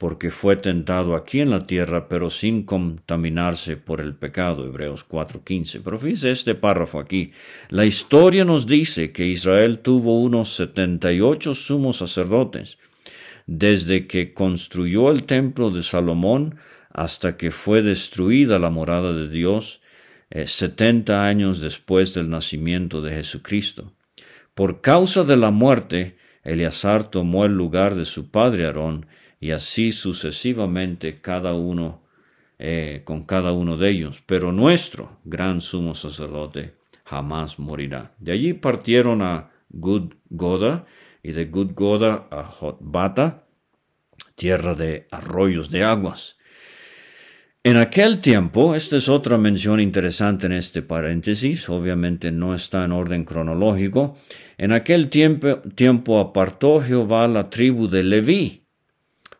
porque 0.00 0.30
fue 0.30 0.56
tentado 0.56 1.14
aquí 1.14 1.40
en 1.40 1.50
la 1.50 1.66
tierra, 1.66 2.08
pero 2.08 2.30
sin 2.30 2.62
contaminarse 2.62 3.76
por 3.76 4.00
el 4.00 4.14
pecado. 4.14 4.64
Hebreos 4.64 5.04
4:15. 5.06 5.82
Pero 5.84 5.98
fíjese 5.98 6.30
este 6.30 6.54
párrafo 6.54 6.98
aquí. 6.98 7.32
La 7.68 7.84
historia 7.84 8.46
nos 8.46 8.66
dice 8.66 9.12
que 9.12 9.26
Israel 9.26 9.80
tuvo 9.80 10.18
unos 10.22 10.54
78 10.54 11.52
sumos 11.52 11.98
sacerdotes, 11.98 12.78
desde 13.46 14.06
que 14.06 14.32
construyó 14.32 15.10
el 15.10 15.24
templo 15.24 15.70
de 15.70 15.82
Salomón 15.82 16.56
hasta 16.90 17.36
que 17.36 17.50
fue 17.50 17.82
destruida 17.82 18.58
la 18.58 18.70
morada 18.70 19.12
de 19.12 19.28
Dios, 19.28 19.80
eh, 20.30 20.46
setenta 20.46 21.26
años 21.26 21.60
después 21.60 22.14
del 22.14 22.28
nacimiento 22.28 23.00
de 23.00 23.14
Jesucristo. 23.14 23.92
Por 24.54 24.80
causa 24.80 25.24
de 25.24 25.36
la 25.36 25.50
muerte, 25.50 26.16
Eleazar 26.42 27.10
tomó 27.10 27.44
el 27.44 27.52
lugar 27.52 27.94
de 27.94 28.04
su 28.04 28.30
padre 28.30 28.66
Aarón, 28.66 29.06
y 29.40 29.52
así 29.52 29.90
sucesivamente 29.90 31.20
cada 31.20 31.54
uno 31.54 32.02
eh, 32.58 33.00
con 33.04 33.24
cada 33.24 33.52
uno 33.52 33.78
de 33.78 33.88
ellos. 33.88 34.22
Pero 34.26 34.52
nuestro 34.52 35.18
gran 35.24 35.62
sumo 35.62 35.94
sacerdote 35.94 36.74
jamás 37.04 37.58
morirá. 37.58 38.14
De 38.18 38.32
allí 38.32 38.52
partieron 38.52 39.22
a 39.22 39.50
Gud 39.70 40.14
Goda 40.28 40.84
y 41.22 41.32
de 41.32 41.46
Gud 41.46 41.72
Goda 41.74 42.28
a 42.30 42.44
Jotbata, 42.44 43.46
tierra 44.34 44.74
de 44.74 45.08
arroyos 45.10 45.70
de 45.70 45.84
aguas. 45.84 46.36
En 47.62 47.76
aquel 47.76 48.20
tiempo, 48.20 48.74
esta 48.74 48.96
es 48.96 49.08
otra 49.08 49.36
mención 49.36 49.80
interesante 49.80 50.46
en 50.46 50.52
este 50.52 50.80
paréntesis, 50.80 51.68
obviamente 51.68 52.32
no 52.32 52.54
está 52.54 52.84
en 52.84 52.92
orden 52.92 53.24
cronológico, 53.24 54.16
en 54.56 54.72
aquel 54.72 55.10
tiempo, 55.10 55.58
tiempo 55.74 56.20
apartó 56.20 56.80
Jehová 56.80 57.28
la 57.28 57.50
tribu 57.50 57.86
de 57.86 58.02
Leví, 58.02 58.60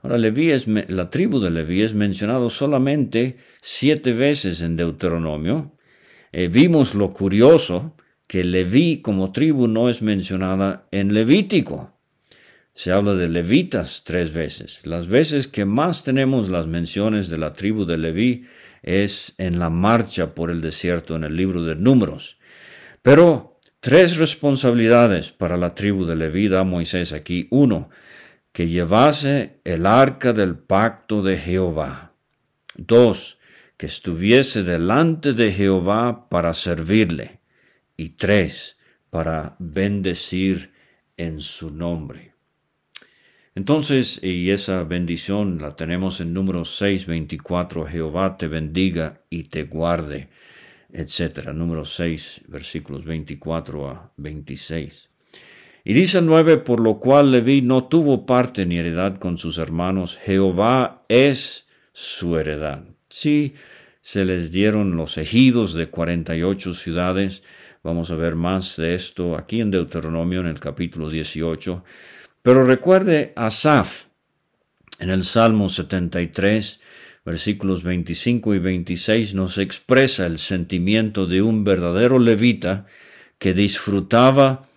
Ahora, 0.02 0.16
Leví 0.16 0.50
es, 0.50 0.66
la 0.66 1.10
tribu 1.10 1.40
de 1.40 1.50
Leví 1.50 1.82
es 1.82 1.94
mencionado 1.94 2.48
solamente 2.48 3.36
siete 3.60 4.12
veces 4.12 4.62
en 4.62 4.76
Deuteronomio. 4.76 5.76
Eh, 6.32 6.48
vimos 6.48 6.94
lo 6.94 7.12
curioso 7.12 7.96
que 8.26 8.44
Leví 8.44 9.02
como 9.02 9.30
tribu 9.30 9.68
no 9.68 9.90
es 9.90 10.00
mencionada 10.00 10.88
en 10.90 11.12
Levítico. 11.12 11.99
Se 12.72 12.92
habla 12.92 13.14
de 13.14 13.28
levitas 13.28 14.04
tres 14.04 14.32
veces. 14.32 14.86
Las 14.86 15.06
veces 15.06 15.48
que 15.48 15.64
más 15.64 16.04
tenemos 16.04 16.48
las 16.48 16.66
menciones 16.66 17.28
de 17.28 17.38
la 17.38 17.52
tribu 17.52 17.84
de 17.84 17.98
Leví 17.98 18.46
es 18.82 19.34
en 19.38 19.58
la 19.58 19.70
marcha 19.70 20.34
por 20.34 20.50
el 20.50 20.60
desierto 20.60 21.16
en 21.16 21.24
el 21.24 21.36
libro 21.36 21.64
de 21.64 21.74
Números. 21.74 22.38
Pero 23.02 23.58
tres 23.80 24.18
responsabilidades 24.18 25.32
para 25.32 25.56
la 25.56 25.74
tribu 25.74 26.06
de 26.06 26.16
Leví 26.16 26.48
da 26.48 26.64
Moisés 26.64 27.12
aquí. 27.12 27.48
Uno, 27.50 27.90
que 28.52 28.68
llevase 28.68 29.60
el 29.64 29.84
arca 29.86 30.32
del 30.32 30.56
pacto 30.56 31.22
de 31.22 31.38
Jehová. 31.38 32.14
Dos, 32.76 33.38
que 33.76 33.86
estuviese 33.86 34.62
delante 34.62 35.32
de 35.32 35.52
Jehová 35.52 36.28
para 36.28 36.54
servirle. 36.54 37.40
Y 37.96 38.10
tres, 38.10 38.76
para 39.10 39.56
bendecir 39.58 40.72
en 41.16 41.40
su 41.40 41.70
nombre. 41.70 42.29
Entonces, 43.60 44.18
y 44.22 44.52
esa 44.52 44.84
bendición 44.84 45.58
la 45.60 45.70
tenemos 45.72 46.22
en 46.22 46.32
número 46.32 46.64
6, 46.64 47.04
24, 47.04 47.84
Jehová 47.84 48.38
te 48.38 48.48
bendiga 48.48 49.20
y 49.28 49.42
te 49.42 49.64
guarde, 49.64 50.30
etc. 50.90 51.50
Número 51.52 51.84
6, 51.84 52.44
versículos 52.48 53.04
24 53.04 53.90
a 53.90 54.12
26. 54.16 55.10
Y 55.84 55.92
dice 55.92 56.20
el 56.20 56.24
9, 56.24 56.56
por 56.56 56.80
lo 56.80 56.98
cual 56.98 57.32
Leví 57.32 57.60
no 57.60 57.84
tuvo 57.84 58.24
parte 58.24 58.64
ni 58.64 58.78
heredad 58.78 59.18
con 59.18 59.36
sus 59.36 59.58
hermanos, 59.58 60.18
Jehová 60.24 61.04
es 61.10 61.68
su 61.92 62.38
heredad. 62.38 62.84
Sí, 63.10 63.52
se 64.00 64.24
les 64.24 64.52
dieron 64.52 64.96
los 64.96 65.18
ejidos 65.18 65.74
de 65.74 65.90
cuarenta 65.90 66.34
y 66.34 66.42
ocho 66.42 66.72
ciudades, 66.72 67.42
vamos 67.82 68.10
a 68.10 68.14
ver 68.14 68.36
más 68.36 68.78
de 68.78 68.94
esto 68.94 69.36
aquí 69.36 69.60
en 69.60 69.70
Deuteronomio 69.70 70.40
en 70.40 70.46
el 70.46 70.60
capítulo 70.60 71.10
18, 71.10 71.84
pero 72.42 72.64
recuerde 72.64 73.32
Asaf 73.36 74.06
en 74.98 75.10
el 75.10 75.24
Salmo 75.24 75.68
73, 75.68 76.80
versículos 77.24 77.82
25 77.82 78.54
y 78.54 78.58
26 78.58 79.34
nos 79.34 79.58
expresa 79.58 80.26
el 80.26 80.38
sentimiento 80.38 81.26
de 81.26 81.42
un 81.42 81.64
verdadero 81.64 82.18
levita 82.18 82.86
que 83.38 83.54
disfrutaba 83.54 84.68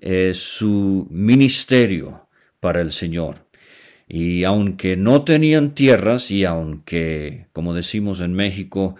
eh, 0.00 0.32
su 0.34 1.06
ministerio 1.10 2.28
para 2.60 2.80
el 2.80 2.90
Señor. 2.90 3.46
Y 4.08 4.44
aunque 4.44 4.96
no 4.96 5.22
tenían 5.22 5.74
tierras 5.74 6.30
y 6.30 6.44
aunque, 6.44 7.46
como 7.52 7.74
decimos 7.74 8.20
en 8.20 8.32
México, 8.32 8.96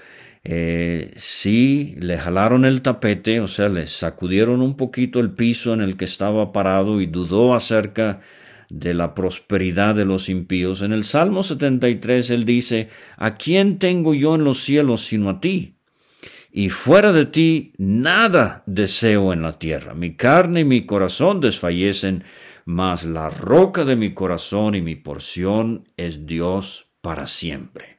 eh, 0.51 1.13
sí 1.15 1.95
le 1.99 2.17
jalaron 2.17 2.65
el 2.65 2.81
tapete, 2.81 3.39
o 3.41 3.47
sea, 3.47 3.69
le 3.69 3.87
sacudieron 3.87 4.63
un 4.63 4.79
poquito 4.79 5.21
el 5.21 5.33
piso 5.33 5.75
en 5.75 5.83
el 5.83 5.99
que 5.99 6.07
estaba 6.07 6.53
parado 6.53 7.03
y 7.03 7.07
dudó 7.07 7.55
acerca 7.55 8.21
de 8.71 8.95
la 8.95 9.15
prosperidad 9.15 9.95
de 9.95 10.07
los 10.07 10.31
impíos. 10.31 10.81
En 10.81 10.95
el 10.95 11.05
Salmo 11.05 11.43
73 11.43 12.31
él 12.31 12.47
dice, 12.47 12.89
¿A 13.19 13.35
quién 13.35 13.79
tengo 13.79 14.15
yo 14.15 14.37
en 14.37 14.45
los 14.45 14.61
cielos 14.61 15.03
sino 15.03 15.29
a 15.29 15.39
ti? 15.39 15.75
y 16.51 16.71
fuera 16.71 17.13
de 17.13 17.27
ti 17.27 17.75
nada 17.77 18.63
deseo 18.65 19.35
en 19.35 19.43
la 19.43 19.59
tierra. 19.59 19.93
Mi 19.93 20.17
carne 20.17 20.61
y 20.61 20.65
mi 20.65 20.87
corazón 20.87 21.43
desfallecen, 21.43 22.25
mas 22.65 23.05
la 23.05 23.29
roca 23.29 23.85
de 23.85 23.97
mi 23.97 24.15
corazón 24.15 24.75
y 24.75 24.81
mi 24.81 24.97
porción 24.97 25.85
es 25.99 26.25
Dios 26.25 26.89
para 27.03 27.27
siempre. 27.27 27.98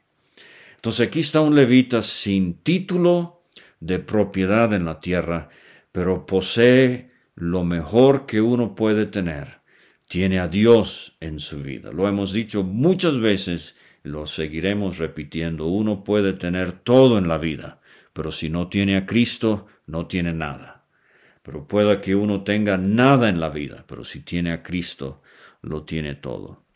Entonces 0.79 1.07
aquí 1.09 1.19
está 1.19 1.41
un 1.41 1.55
levita 1.55 2.01
sin 2.01 2.63
título 2.63 3.43
de 3.81 3.99
propiedad 3.99 4.73
en 4.73 4.85
la 4.85 5.01
tierra, 5.01 5.49
pero 5.91 6.25
posee 6.25 7.11
lo 7.35 7.65
mejor 7.65 8.25
que 8.25 8.39
uno 8.39 8.75
puede 8.75 9.05
tener. 9.05 9.59
Tiene 10.07 10.39
a 10.39 10.47
Dios 10.47 11.17
en 11.19 11.41
su 11.41 11.61
vida. 11.61 11.91
Lo 11.91 12.07
hemos 12.07 12.31
dicho 12.31 12.63
muchas 12.63 13.19
veces, 13.19 13.75
lo 14.03 14.25
seguiremos 14.25 14.99
repitiendo. 14.99 15.65
Uno 15.65 16.01
puede 16.05 16.31
tener 16.31 16.71
todo 16.71 17.17
en 17.17 17.27
la 17.27 17.37
vida, 17.37 17.81
pero 18.13 18.31
si 18.31 18.49
no 18.49 18.69
tiene 18.69 18.95
a 18.95 19.05
Cristo, 19.05 19.67
no 19.85 20.07
tiene 20.07 20.31
nada. 20.31 20.85
Pero 21.43 21.67
pueda 21.67 21.99
que 21.99 22.15
uno 22.15 22.45
tenga 22.45 22.77
nada 22.77 23.27
en 23.27 23.41
la 23.41 23.49
vida, 23.49 23.83
pero 23.85 24.05
si 24.05 24.21
tiene 24.21 24.53
a 24.53 24.63
Cristo, 24.63 25.23
lo 25.61 25.83
tiene 25.83 26.15
todo. 26.15 26.68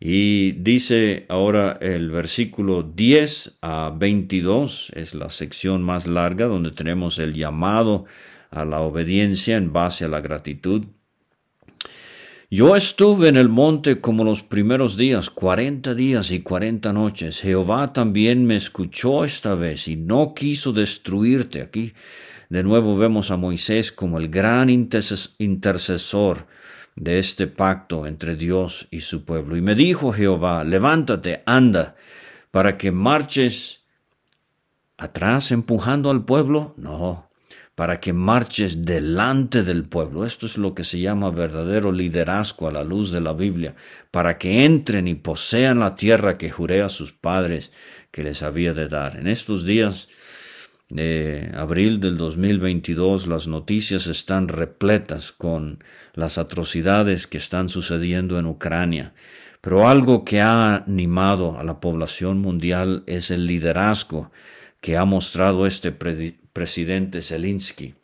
Y 0.00 0.52
dice 0.52 1.26
ahora 1.28 1.76
el 1.80 2.10
versículo 2.10 2.84
10 2.84 3.58
a 3.62 3.92
22, 3.96 4.92
es 4.94 5.14
la 5.14 5.28
sección 5.28 5.82
más 5.82 6.06
larga 6.06 6.46
donde 6.46 6.70
tenemos 6.70 7.18
el 7.18 7.34
llamado 7.34 8.04
a 8.50 8.64
la 8.64 8.80
obediencia 8.80 9.56
en 9.56 9.72
base 9.72 10.04
a 10.04 10.08
la 10.08 10.20
gratitud. 10.20 10.84
Yo 12.50 12.76
estuve 12.76 13.28
en 13.28 13.36
el 13.36 13.50
monte 13.50 14.00
como 14.00 14.24
los 14.24 14.42
primeros 14.42 14.96
días, 14.96 15.28
cuarenta 15.28 15.94
días 15.94 16.30
y 16.30 16.40
cuarenta 16.40 16.94
noches. 16.94 17.40
Jehová 17.40 17.92
también 17.92 18.46
me 18.46 18.56
escuchó 18.56 19.24
esta 19.24 19.54
vez 19.54 19.86
y 19.88 19.96
no 19.96 20.32
quiso 20.32 20.72
destruirte. 20.72 21.60
Aquí 21.60 21.92
de 22.48 22.62
nuevo 22.62 22.96
vemos 22.96 23.30
a 23.30 23.36
Moisés 23.36 23.92
como 23.92 24.16
el 24.18 24.28
gran 24.28 24.70
intercesor 24.70 26.46
de 26.98 27.18
este 27.18 27.46
pacto 27.46 28.06
entre 28.06 28.36
Dios 28.36 28.88
y 28.90 29.00
su 29.00 29.24
pueblo. 29.24 29.56
Y 29.56 29.62
me 29.62 29.74
dijo 29.74 30.12
Jehová, 30.12 30.64
levántate, 30.64 31.42
anda, 31.46 31.94
para 32.50 32.76
que 32.76 32.90
marches 32.90 33.84
atrás 34.96 35.52
empujando 35.52 36.10
al 36.10 36.24
pueblo. 36.24 36.74
No, 36.76 37.30
para 37.76 38.00
que 38.00 38.12
marches 38.12 38.84
delante 38.84 39.62
del 39.62 39.84
pueblo. 39.84 40.24
Esto 40.24 40.46
es 40.46 40.58
lo 40.58 40.74
que 40.74 40.82
se 40.82 40.98
llama 40.98 41.30
verdadero 41.30 41.92
liderazgo 41.92 42.66
a 42.66 42.72
la 42.72 42.82
luz 42.82 43.12
de 43.12 43.20
la 43.20 43.32
Biblia, 43.32 43.76
para 44.10 44.36
que 44.36 44.64
entren 44.64 45.06
y 45.06 45.14
posean 45.14 45.78
la 45.78 45.94
tierra 45.94 46.36
que 46.36 46.50
juré 46.50 46.82
a 46.82 46.88
sus 46.88 47.12
padres 47.12 47.70
que 48.10 48.24
les 48.24 48.42
había 48.42 48.74
de 48.74 48.88
dar. 48.88 49.16
En 49.16 49.28
estos 49.28 49.64
días 49.64 50.08
de 50.88 51.50
abril 51.54 52.00
del 52.00 52.16
2022 52.16 53.26
las 53.26 53.46
noticias 53.46 54.06
están 54.06 54.48
repletas 54.48 55.32
con 55.32 55.84
las 56.14 56.38
atrocidades 56.38 57.26
que 57.26 57.36
están 57.36 57.68
sucediendo 57.68 58.38
en 58.38 58.46
Ucrania. 58.46 59.12
Pero 59.60 59.88
algo 59.88 60.24
que 60.24 60.40
ha 60.40 60.76
animado 60.76 61.58
a 61.58 61.64
la 61.64 61.80
población 61.80 62.38
mundial 62.38 63.02
es 63.06 63.30
el 63.30 63.46
liderazgo 63.46 64.30
que 64.80 64.96
ha 64.96 65.04
mostrado 65.04 65.66
este 65.66 65.92
presidente 65.92 67.20
Zelensky. 67.20 67.94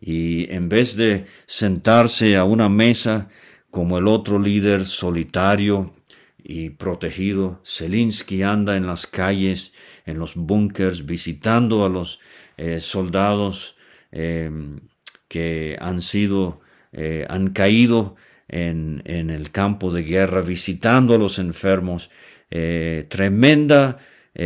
Y 0.00 0.52
en 0.52 0.68
vez 0.68 0.96
de 0.96 1.24
sentarse 1.46 2.36
a 2.36 2.44
una 2.44 2.68
mesa 2.68 3.28
como 3.70 3.98
el 3.98 4.06
otro 4.06 4.38
líder 4.38 4.84
solitario 4.84 5.94
y 6.42 6.70
protegido, 6.70 7.60
Zelensky 7.64 8.42
anda 8.42 8.76
en 8.76 8.86
las 8.86 9.06
calles, 9.06 9.72
en 10.08 10.18
los 10.18 10.36
búnkers, 10.36 11.04
visitando 11.04 11.84
a 11.84 11.88
los 11.90 12.18
eh, 12.56 12.80
soldados 12.80 13.76
em, 14.10 14.80
que 15.28 15.76
han 15.80 16.00
sido, 16.00 16.60
eh, 16.92 17.26
han 17.28 17.50
caído 17.50 18.16
en, 18.48 19.02
en, 19.04 19.28
el 19.28 19.50
campo 19.50 19.92
de 19.92 20.02
guerra, 20.02 20.40
visitando 20.40 21.14
a 21.14 21.18
los 21.18 21.38
enfermos. 21.38 22.10
Eh, 22.50 23.06
tremenda 23.08 23.98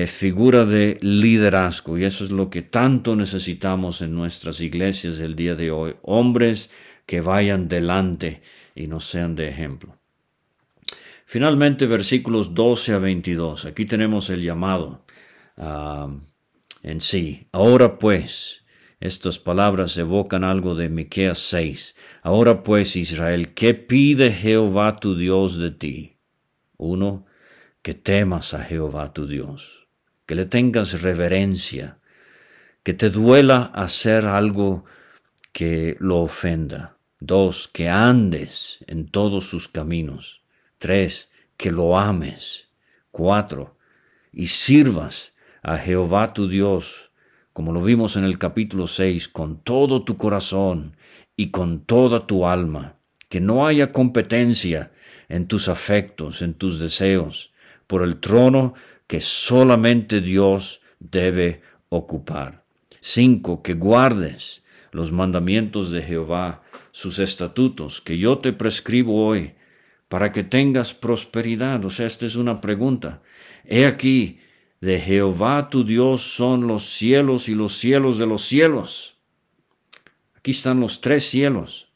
figura 0.06 0.64
de 0.64 0.96
liderazgo 1.02 1.98
y 1.98 2.04
eso 2.04 2.24
es 2.24 2.30
lo 2.30 2.48
que 2.48 2.62
tanto 2.62 3.14
necesitamos 3.14 4.00
en 4.00 4.14
nuestras 4.14 4.62
iglesias 4.62 5.20
el 5.20 5.36
día 5.36 5.54
de 5.54 5.70
hoy. 5.70 5.94
Hombres 6.00 6.70
que 7.04 7.20
vayan 7.20 7.68
delante 7.68 8.40
y 8.74 8.86
nos 8.86 9.04
sean 9.04 9.34
de 9.34 9.48
ejemplo. 9.48 9.98
Finalmente, 11.26 11.86
versículos 11.86 12.54
12 12.54 12.94
a 12.94 12.98
22. 12.98 13.66
Aquí 13.66 13.84
tenemos 13.84 14.30
el 14.30 14.42
llamado 14.42 15.04
ah, 15.56 16.08
en 16.82 17.00
sí. 17.00 17.48
Ahora 17.52 17.98
pues, 17.98 18.64
estas 19.00 19.38
palabras 19.38 19.96
evocan 19.96 20.44
algo 20.44 20.74
de 20.74 20.88
Miqueas 20.88 21.38
6. 21.38 21.94
Ahora 22.22 22.62
pues, 22.62 22.96
Israel, 22.96 23.54
¿qué 23.54 23.74
pide 23.74 24.32
Jehová 24.32 24.96
tu 24.96 25.16
Dios 25.16 25.58
de 25.58 25.70
ti? 25.70 26.16
Uno, 26.76 27.26
que 27.82 27.94
temas 27.94 28.54
a 28.54 28.62
Jehová 28.62 29.12
tu 29.12 29.26
Dios, 29.26 29.88
que 30.26 30.34
le 30.34 30.46
tengas 30.46 31.02
reverencia, 31.02 31.98
que 32.82 32.94
te 32.94 33.10
duela 33.10 33.70
hacer 33.74 34.26
algo 34.26 34.84
que 35.52 35.96
lo 36.00 36.18
ofenda. 36.20 36.96
Dos, 37.20 37.68
que 37.68 37.88
andes 37.88 38.84
en 38.88 39.06
todos 39.06 39.46
sus 39.46 39.68
caminos. 39.68 40.42
Tres, 40.78 41.30
que 41.56 41.70
lo 41.70 41.96
ames. 41.96 42.68
Cuatro, 43.12 43.76
y 44.32 44.46
sirvas 44.46 45.31
a 45.62 45.78
Jehová 45.78 46.32
tu 46.32 46.48
Dios, 46.48 47.12
como 47.52 47.72
lo 47.72 47.82
vimos 47.82 48.16
en 48.16 48.24
el 48.24 48.38
capítulo 48.38 48.86
6, 48.86 49.28
con 49.28 49.62
todo 49.62 50.04
tu 50.04 50.16
corazón 50.16 50.96
y 51.36 51.50
con 51.50 51.80
toda 51.84 52.26
tu 52.26 52.46
alma. 52.46 52.96
Que 53.28 53.40
no 53.40 53.66
haya 53.66 53.92
competencia 53.92 54.92
en 55.28 55.46
tus 55.46 55.68
afectos, 55.68 56.42
en 56.42 56.54
tus 56.54 56.78
deseos, 56.78 57.52
por 57.86 58.02
el 58.02 58.18
trono 58.20 58.74
que 59.06 59.20
solamente 59.20 60.20
Dios 60.20 60.80
debe 60.98 61.62
ocupar. 61.88 62.64
Cinco, 63.00 63.62
que 63.62 63.74
guardes 63.74 64.62
los 64.90 65.12
mandamientos 65.12 65.90
de 65.90 66.02
Jehová 66.02 66.62
sus 66.90 67.18
estatutos 67.18 68.00
que 68.00 68.18
yo 68.18 68.38
te 68.38 68.52
prescribo 68.52 69.26
hoy 69.26 69.54
para 70.08 70.30
que 70.30 70.42
tengas 70.42 70.92
prosperidad. 70.92 71.84
O 71.84 71.90
sea, 71.90 72.06
esta 72.06 72.26
es 72.26 72.36
una 72.36 72.60
pregunta. 72.60 73.22
He 73.64 73.86
aquí, 73.86 74.40
de 74.82 74.98
Jehová 74.98 75.70
tu 75.70 75.84
Dios 75.84 76.34
son 76.34 76.66
los 76.66 76.84
cielos 76.84 77.48
y 77.48 77.54
los 77.54 77.78
cielos 77.78 78.18
de 78.18 78.26
los 78.26 78.42
cielos. 78.42 79.16
Aquí 80.34 80.50
están 80.50 80.80
los 80.80 81.00
tres 81.00 81.22
cielos. 81.22 81.92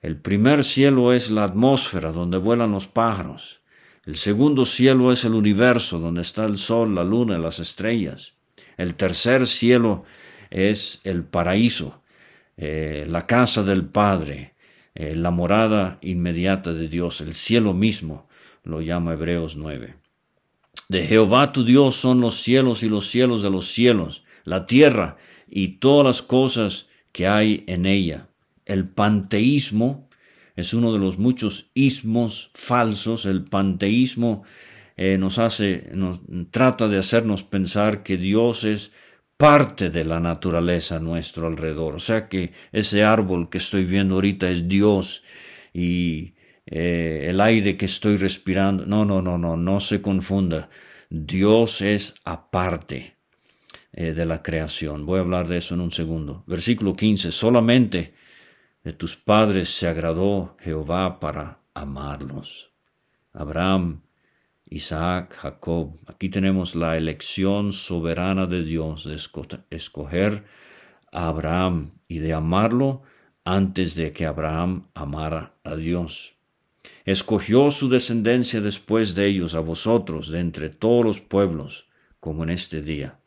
El 0.00 0.16
primer 0.16 0.62
cielo 0.62 1.12
es 1.12 1.32
la 1.32 1.42
atmósfera 1.42 2.12
donde 2.12 2.38
vuelan 2.38 2.70
los 2.70 2.86
pájaros. 2.86 3.62
El 4.06 4.14
segundo 4.14 4.64
cielo 4.64 5.10
es 5.10 5.24
el 5.24 5.34
universo 5.34 5.98
donde 5.98 6.20
está 6.20 6.44
el 6.44 6.56
sol, 6.56 6.94
la 6.94 7.02
luna, 7.02 7.36
las 7.36 7.58
estrellas. 7.58 8.34
El 8.76 8.94
tercer 8.94 9.48
cielo 9.48 10.04
es 10.50 11.00
el 11.02 11.24
paraíso, 11.24 12.00
eh, 12.56 13.06
la 13.08 13.26
casa 13.26 13.64
del 13.64 13.86
Padre, 13.86 14.54
eh, 14.94 15.16
la 15.16 15.32
morada 15.32 15.98
inmediata 16.00 16.72
de 16.74 16.86
Dios, 16.86 17.20
el 17.22 17.34
cielo 17.34 17.74
mismo, 17.74 18.28
lo 18.62 18.80
llama 18.80 19.14
Hebreos 19.14 19.56
9. 19.56 20.01
De 20.92 21.06
Jehová 21.06 21.52
tu 21.52 21.64
Dios 21.64 21.96
son 21.96 22.20
los 22.20 22.42
cielos 22.42 22.82
y 22.82 22.88
los 22.90 23.06
cielos 23.06 23.42
de 23.42 23.48
los 23.48 23.68
cielos, 23.68 24.24
la 24.44 24.66
tierra 24.66 25.16
y 25.48 25.78
todas 25.78 26.04
las 26.04 26.20
cosas 26.20 26.86
que 27.12 27.26
hay 27.26 27.64
en 27.66 27.86
ella. 27.86 28.28
El 28.66 28.86
panteísmo 28.86 30.10
es 30.54 30.74
uno 30.74 30.92
de 30.92 30.98
los 30.98 31.16
muchos 31.16 31.70
ismos 31.72 32.50
falsos. 32.52 33.24
El 33.24 33.44
panteísmo 33.44 34.42
eh, 34.98 35.16
nos 35.16 35.38
hace, 35.38 35.90
trata 36.50 36.88
de 36.88 36.98
hacernos 36.98 37.42
pensar 37.42 38.02
que 38.02 38.18
Dios 38.18 38.64
es 38.64 38.92
parte 39.38 39.88
de 39.88 40.04
la 40.04 40.20
naturaleza 40.20 40.96
a 40.96 41.00
nuestro 41.00 41.46
alrededor. 41.46 41.94
O 41.94 42.00
sea 42.00 42.28
que 42.28 42.52
ese 42.70 43.02
árbol 43.02 43.48
que 43.48 43.56
estoy 43.56 43.86
viendo 43.86 44.16
ahorita 44.16 44.50
es 44.50 44.68
Dios 44.68 45.22
y 45.72 46.34
eh, 46.66 47.26
el 47.28 47.40
aire 47.40 47.76
que 47.76 47.86
estoy 47.86 48.16
respirando. 48.16 48.86
No, 48.86 49.04
no, 49.04 49.22
no, 49.22 49.38
no, 49.38 49.56
no 49.56 49.80
se 49.80 50.00
confunda. 50.00 50.68
Dios 51.10 51.82
es 51.82 52.14
aparte 52.24 53.16
eh, 53.92 54.12
de 54.12 54.26
la 54.26 54.42
creación. 54.42 55.06
Voy 55.06 55.18
a 55.18 55.22
hablar 55.22 55.48
de 55.48 55.58
eso 55.58 55.74
en 55.74 55.80
un 55.80 55.90
segundo. 55.90 56.44
Versículo 56.46 56.96
15. 56.96 57.32
Solamente 57.32 58.14
de 58.82 58.92
tus 58.92 59.16
padres 59.16 59.68
se 59.68 59.88
agradó 59.88 60.56
Jehová 60.60 61.20
para 61.20 61.58
amarlos. 61.74 62.70
Abraham 63.32 64.02
Isaac, 64.72 65.36
Jacob. 65.36 65.98
Aquí 66.06 66.28
tenemos 66.30 66.74
la 66.74 66.96
elección 66.96 67.72
soberana 67.72 68.46
de 68.46 68.64
Dios 68.64 69.04
de 69.04 69.18
escoger 69.70 70.44
a 71.12 71.28
Abraham 71.28 71.92
y 72.08 72.18
de 72.18 72.32
amarlo 72.32 73.02
antes 73.44 73.94
de 73.96 74.12
que 74.12 74.24
Abraham 74.24 74.82
amara 74.94 75.54
a 75.62 75.76
Dios. 75.76 76.34
Escogió 77.04 77.70
su 77.70 77.88
descendencia 77.88 78.60
después 78.60 79.14
de 79.14 79.26
ellos 79.26 79.54
a 79.54 79.60
vosotros 79.60 80.28
de 80.28 80.40
entre 80.40 80.70
todos 80.70 81.04
los 81.04 81.20
pueblos, 81.20 81.88
como 82.20 82.44
en 82.44 82.50
este 82.50 82.82
día. 82.82 83.18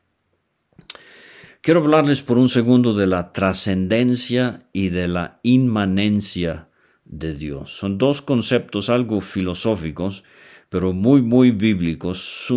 Quiero 1.62 1.80
hablarles 1.80 2.22
por 2.22 2.38
un 2.38 2.48
segundo 2.48 2.94
de 2.94 3.08
la 3.08 3.34
trascendencia 3.34 4.70
y 4.72 4.89
de 4.89 5.08
la 5.08 5.39
inmanencia 5.41 6.70
de 7.06 7.34
Dios. 7.34 7.76
Son 7.76 7.98
dos 7.98 8.22
conceptos 8.22 8.89
algo 8.89 9.20
filosóficos, 9.20 10.24
pero 10.70 10.94
muy, 10.94 11.22
muy 11.22 11.52
bíblicos, 11.52 12.48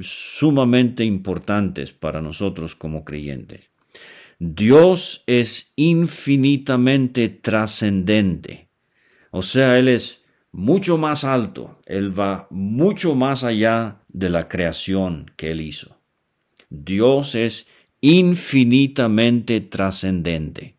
sumamente 0.00 1.04
importantes 1.04 1.92
para 1.92 2.20
nosotros 2.20 2.74
como 2.74 3.04
creyentes. 3.04 3.70
Dios 4.38 5.22
es 5.26 5.72
infinitamente 5.76 7.28
trascendente, 7.28 8.70
o 9.30 9.42
sea, 9.42 9.78
Él 9.78 9.88
es 9.88 10.19
mucho 10.52 10.98
más 10.98 11.24
alto, 11.24 11.78
Él 11.86 12.18
va 12.18 12.46
mucho 12.50 13.14
más 13.14 13.44
allá 13.44 14.02
de 14.08 14.28
la 14.28 14.48
creación 14.48 15.30
que 15.36 15.50
Él 15.50 15.60
hizo. 15.60 15.98
Dios 16.68 17.34
es 17.34 17.66
infinitamente 18.00 19.60
trascendente. 19.60 20.76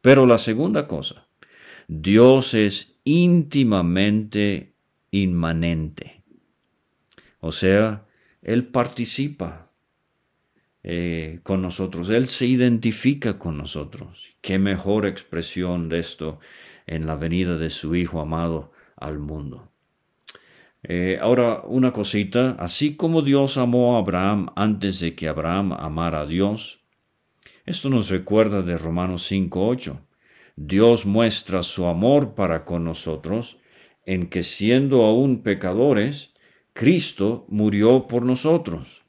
Pero 0.00 0.26
la 0.26 0.38
segunda 0.38 0.86
cosa, 0.86 1.26
Dios 1.88 2.54
es 2.54 2.94
íntimamente 3.04 4.74
inmanente. 5.10 6.22
O 7.40 7.52
sea, 7.52 8.06
Él 8.42 8.66
participa 8.66 9.70
eh, 10.82 11.40
con 11.42 11.60
nosotros, 11.60 12.08
Él 12.10 12.26
se 12.26 12.46
identifica 12.46 13.38
con 13.38 13.58
nosotros. 13.58 14.30
¿Qué 14.40 14.58
mejor 14.58 15.06
expresión 15.06 15.88
de 15.88 15.98
esto 15.98 16.40
en 16.86 17.06
la 17.06 17.16
venida 17.16 17.58
de 17.58 17.70
su 17.70 17.94
Hijo 17.94 18.20
amado 18.20 18.72
al 19.00 19.18
mundo? 19.18 19.70
Eh, 20.82 21.18
ahora, 21.20 21.62
una 21.64 21.92
cosita, 21.92 22.56
así 22.58 22.96
como 22.96 23.22
Dios 23.22 23.58
amó 23.58 23.96
a 23.96 23.98
Abraham 23.98 24.48
antes 24.56 25.00
de 25.00 25.14
que 25.14 25.28
Abraham 25.28 25.72
amara 25.72 26.20
a 26.20 26.26
Dios, 26.26 26.80
esto 27.66 27.90
nos 27.90 28.08
recuerda 28.08 28.62
de 28.62 28.78
Romanos 28.78 29.30
5.8. 29.30 30.00
Dios 30.56 31.06
muestra 31.06 31.62
su 31.62 31.86
amor 31.86 32.34
para 32.34 32.64
con 32.64 32.84
nosotros 32.84 33.58
en 34.06 34.28
que 34.28 34.42
siendo 34.42 35.04
aún 35.04 35.42
pecadores, 35.42 36.34
Cristo 36.72 37.46
murió 37.48 38.06
por 38.06 38.22
nosotros. 38.22 39.04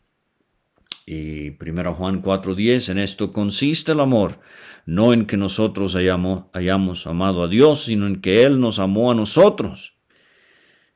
Y 1.05 1.51
1 1.51 1.95
Juan 1.95 2.21
4:10, 2.21 2.89
en 2.89 2.99
esto 2.99 3.31
consiste 3.31 3.91
el 3.91 3.99
amor, 3.99 4.39
no 4.85 5.13
en 5.13 5.25
que 5.25 5.37
nosotros 5.37 5.95
hayamos, 5.95 6.45
hayamos 6.53 7.07
amado 7.07 7.43
a 7.43 7.47
Dios, 7.47 7.83
sino 7.83 8.07
en 8.07 8.21
que 8.21 8.43
Él 8.43 8.59
nos 8.59 8.79
amó 8.79 9.11
a 9.11 9.15
nosotros. 9.15 9.95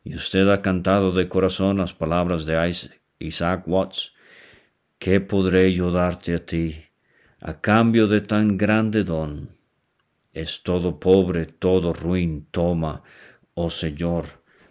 Y 0.04 0.16
usted 0.16 0.48
ha 0.50 0.62
cantado 0.62 1.12
de 1.12 1.28
corazón 1.28 1.78
las 1.78 1.94
palabras 1.94 2.46
de 2.46 2.56
Isaac 3.20 3.68
Watts. 3.68 4.14
¿Qué 5.00 5.20
podré 5.20 5.74
yo 5.74 5.92
darte 5.92 6.36
a 6.36 6.46
ti 6.46 6.86
a 7.48 7.62
cambio 7.62 8.08
de 8.08 8.22
tan 8.22 8.58
grande 8.58 9.04
don. 9.04 9.50
Es 10.34 10.64
todo 10.64 11.00
pobre, 11.00 11.46
todo 11.46 11.94
ruin, 11.94 12.48
toma, 12.50 13.04
oh 13.54 13.70
Señor, 13.70 14.26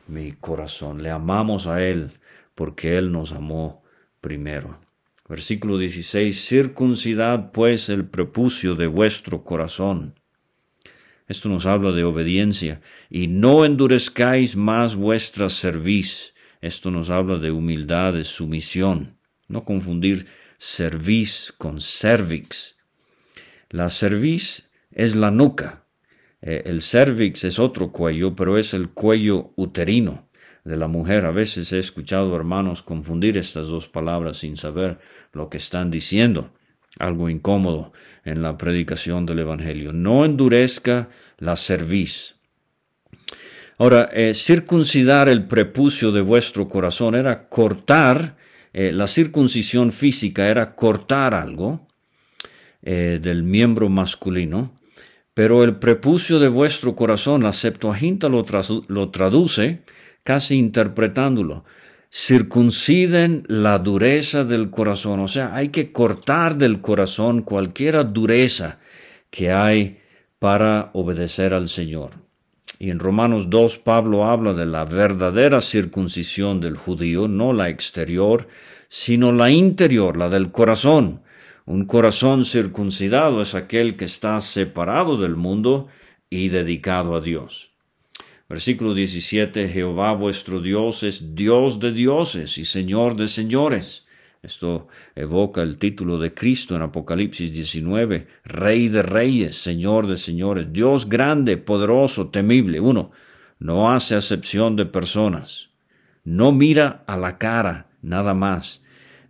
mi 0.09 0.33
corazón. 0.33 1.01
Le 1.01 1.11
amamos 1.11 1.69
a 1.69 1.81
Él 1.81 2.11
porque 2.57 2.99
Él 2.99 3.13
nos 3.13 3.31
amó 3.31 3.85
primero. 4.21 4.84
Versículo 5.27 5.79
16, 5.79 6.39
circuncidad 6.39 7.51
pues 7.51 7.89
el 7.89 8.07
prepucio 8.07 8.75
de 8.75 8.87
vuestro 8.87 9.43
corazón. 9.43 10.21
Esto 11.27 11.49
nos 11.49 11.65
habla 11.65 11.93
de 11.93 12.05
obediencia. 12.05 12.83
Y 13.09 13.29
no 13.29 13.65
endurezcáis 13.65 14.55
más 14.55 14.97
vuestra 14.97 15.49
cerviz. 15.49 16.35
Esto 16.61 16.91
nos 16.91 17.09
habla 17.09 17.39
de 17.39 17.51
humildad, 17.51 18.13
de 18.13 18.25
sumisión. 18.25 19.17
No 19.49 19.63
confundir 19.63 20.27
cerviz 20.59 21.55
con 21.57 21.81
cervix. 21.81 22.77
La 23.71 23.89
cerviz 23.89 24.69
es 24.91 25.17
la 25.17 25.31
nuca. 25.31 25.87
Eh, 26.43 26.65
el 26.67 26.83
cervix 26.83 27.45
es 27.45 27.59
otro 27.59 27.93
cuello, 27.93 28.37
pero 28.37 28.59
es 28.59 28.75
el 28.75 28.91
cuello 28.91 29.55
uterino 29.57 30.29
de 30.65 30.77
la 30.77 30.89
mujer. 30.89 31.27
A 31.27 31.31
veces 31.31 31.73
he 31.73 31.79
escuchado 31.79 32.35
hermanos 32.35 32.83
confundir 32.83 33.37
estas 33.37 33.69
dos 33.69 33.89
palabras 33.89 34.39
sin 34.39 34.57
saber 34.57 34.99
lo 35.33 35.49
que 35.49 35.59
están 35.59 35.91
diciendo. 35.91 36.51
Algo 36.99 37.29
incómodo 37.29 37.93
en 38.25 38.43
la 38.43 38.57
predicación 38.57 39.27
del 39.27 39.41
Evangelio. 39.41 39.93
No 39.93 40.25
endurezca 40.25 41.09
la 41.39 41.57
cerviz. 41.57 42.37
Ahora, 43.77 44.09
eh, 44.13 44.35
circuncidar 44.35 45.29
el 45.29 45.47
prepucio 45.47 46.13
de 46.13 46.21
vuestro 46.21 46.69
corazón 46.69 47.17
era 47.17 47.49
cortar, 47.49 48.37
eh, 48.73 48.93
la 48.93 49.09
circuncisión 49.09 49.91
física 49.91 50.49
era 50.49 50.77
cortar 50.77 51.35
algo 51.35 51.87
eh, 52.83 53.19
del 53.21 53.43
miembro 53.43 53.89
masculino, 53.89 54.79
pero 55.35 55.65
el 55.65 55.77
prepucio 55.77 56.39
de 56.39 56.47
vuestro 56.47 56.95
corazón, 56.95 57.43
la 57.43 57.51
Septuaginta 57.51 58.29
lo, 58.29 58.47
lo 58.87 59.11
traduce 59.11 59.83
casi 60.25 60.57
interpretándolo. 60.57 61.65
Circunciden 62.11 63.45
la 63.49 63.79
dureza 63.79 64.45
del 64.45 64.71
corazón, 64.71 65.21
o 65.21 65.29
sea, 65.29 65.55
hay 65.55 65.69
que 65.69 65.93
cortar 65.93 66.57
del 66.57 66.81
corazón 66.81 67.43
cualquier 67.43 68.13
dureza 68.13 68.79
que 69.31 69.53
hay 69.53 69.99
para 70.39 70.91
obedecer 70.95 71.55
al 71.55 71.69
Señor. 71.69 72.13
Y 72.79 72.91
en 72.91 72.99
Romanos 72.99 73.51
2 73.51 73.79
Pablo 73.79 74.27
habla 74.27 74.53
de 74.53 74.67
la 74.67 74.85
verdadera 74.85 75.61
circuncisión 75.61 76.61
del 76.61 76.77
judío, 76.77 77.29
no 77.29 77.53
la 77.53 77.69
exterior, 77.69 78.49
sino 78.89 79.33
la 79.33 79.51
interior, 79.51 80.17
la 80.17 80.29
del 80.29 80.51
corazón. 80.51 81.23
Un 81.67 81.85
corazón 81.87 82.45
circuncidado 82.45 83.43
es 83.43 83.55
aquel 83.55 83.97
que 83.97 84.05
está 84.05 84.39
separado 84.41 85.17
del 85.17 85.35
mundo 85.35 85.89
y 86.31 86.49
dedicado 86.49 87.17
a 87.17 87.21
Dios. 87.21 87.74
Versículo 88.49 88.93
17, 88.93 89.69
Jehová 89.69 90.13
vuestro 90.13 90.61
Dios 90.61 91.03
es 91.03 91.35
Dios 91.35 91.81
de 91.81 91.93
dioses 91.93 92.59
y 92.59 92.65
Señor 92.65 93.17
de 93.17 93.27
señores. 93.27 94.05
Esto 94.43 94.89
evoca 95.15 95.63
el 95.63 95.79
título 95.79 96.19
de 96.19 96.35
Cristo 96.35 96.77
en 96.77 96.83
Apocalipsis 96.83 97.51
19, 97.55 98.27
Rey 98.45 98.89
de 98.89 99.03
reyes, 99.03 99.57
Señor 99.57 100.07
de 100.07 100.19
señores, 100.19 100.71
Dios 100.71 101.09
grande, 101.09 101.57
poderoso, 101.57 102.29
temible. 102.29 102.81
Uno, 102.81 103.13
no 103.59 103.91
hace 103.91 104.15
acepción 104.15 104.77
de 104.77 104.85
personas, 104.85 105.71
no 106.25 106.53
mira 106.53 107.03
a 107.07 107.17
la 107.17 107.39
cara, 107.39 107.87
nada 108.03 108.35
más, 108.35 108.83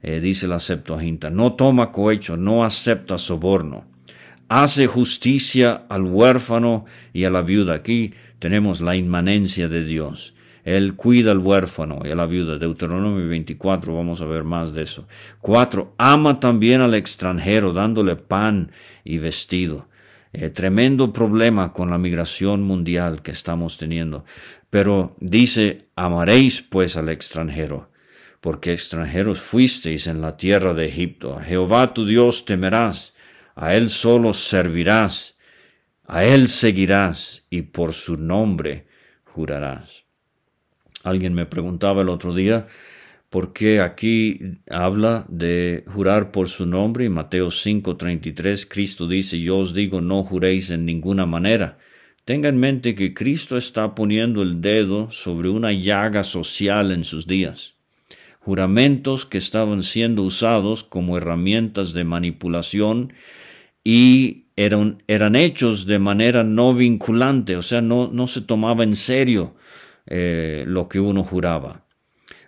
eh, 0.03 0.19
dice 0.19 0.49
la 0.49 0.59
Septuaginta, 0.59 1.31
no 1.31 1.53
toma 1.55 1.93
cohecho, 1.93 2.37
no 2.37 2.65
acepta 2.65 3.17
soborno, 3.17 3.87
hace 4.49 4.87
justicia 4.87 5.85
al 5.89 6.03
huérfano 6.03 6.85
y 7.13 7.25
a 7.25 7.31
la 7.31 7.43
viuda. 7.43 7.75
Aquí 7.75 8.15
tenemos 8.39 8.81
la 8.81 8.97
inmanencia 8.97 9.69
de 9.69 9.85
Dios. 9.85 10.35
Él 10.65 10.95
cuida 10.95 11.31
al 11.31 11.39
huérfano 11.39 12.01
y 12.05 12.11
a 12.11 12.15
la 12.15 12.27
viuda. 12.27 12.59
Deuteronomio 12.59 13.29
24, 13.29 13.95
vamos 13.95 14.23
a 14.23 14.25
ver 14.25 14.45
más 14.45 14.73
de 14.73 14.83
eso. 14.83 15.07
Cuatro, 15.41 15.95
ama 15.99 16.41
también 16.41 16.81
al 16.81 16.95
extranjero, 16.95 17.73
dándole 17.73 18.17
pan 18.17 18.73
y 19.05 19.19
vestido. 19.19 19.89
Eh, 20.33 20.51
tremendo 20.51 21.13
problema 21.13 21.73
con 21.73 21.91
la 21.91 21.99
migración 21.99 22.63
mundial 22.63 23.23
que 23.23 23.31
estamos 23.31 23.77
teniendo. 23.77 24.25
Pero 24.69 25.15
dice, 25.21 25.87
amaréis 25.95 26.61
pues 26.61 26.97
al 26.97 27.09
extranjero, 27.09 27.91
porque 28.41 28.73
extranjeros 28.73 29.41
fuisteis 29.41 30.09
en 30.09 30.21
la 30.21 30.37
tierra 30.37 30.75
de 30.75 30.87
Egipto. 30.87 31.39
A 31.39 31.43
Jehová 31.45 31.95
tu 31.95 32.05
Dios 32.05 32.45
temerás, 32.45 33.14
a 33.55 33.75
Él 33.75 33.89
solo 33.89 34.35
servirás 34.35 35.35
a 36.07 36.25
Él 36.25 36.49
seguirás 36.49 37.47
y 37.51 37.63
por 37.63 37.95
su 37.95 38.17
nombre 38.17 38.87
jurarás. 39.25 40.05
Alguien 41.03 41.35
me 41.35 41.47
preguntaba 41.47 42.03
el 42.03 42.09
otro 42.09 42.35
día 42.35 42.67
por 43.31 43.53
qué 43.53 43.81
aquí 43.81 44.59
habla 44.71 45.25
de 45.29 45.85
jurar 45.87 46.31
por 46.31 46.49
su 46.49 46.67
nombre. 46.67 47.07
En 47.07 47.13
Mateo 47.13 47.49
5:33 47.49 48.69
Cristo 48.69 49.09
dice, 49.09 49.41
yo 49.41 49.59
os 49.59 49.75
digo, 49.75 50.01
no 50.01 50.23
juréis 50.23 50.71
en 50.71 50.85
ninguna 50.85 51.27
manera. 51.27 51.79
Tenga 52.25 52.49
en 52.49 52.59
mente 52.59 52.95
que 52.95 53.13
Cristo 53.13 53.57
está 53.57 53.95
poniendo 53.95 54.43
el 54.43 54.61
dedo 54.61 55.11
sobre 55.11 55.49
una 55.51 55.73
llaga 55.73 56.23
social 56.23 56.91
en 56.93 57.05
sus 57.05 57.27
días. 57.27 57.77
Juramentos 58.45 59.25
que 59.25 59.39
estaban 59.39 59.83
siendo 59.83 60.23
usados 60.23 60.85
como 60.85 61.17
herramientas 61.17 61.95
de 61.95 62.05
manipulación 62.05 63.13
y 63.83 64.45
eran, 64.57 65.03
eran 65.09 65.35
hechos 65.35 65.87
de 65.87 65.99
manera 65.99 66.45
no 66.45 66.75
vinculante, 66.75 67.57
o 67.57 67.63
sea, 67.63 67.81
no, 67.81 68.09
no 68.09 68.27
se 68.27 68.43
tomaba 68.43 68.85
en 68.85 68.97
serio 68.97 69.55
eh, 70.07 70.65
lo 70.67 70.89
que 70.89 71.01
uno 71.01 71.25
juraba. 71.25 71.85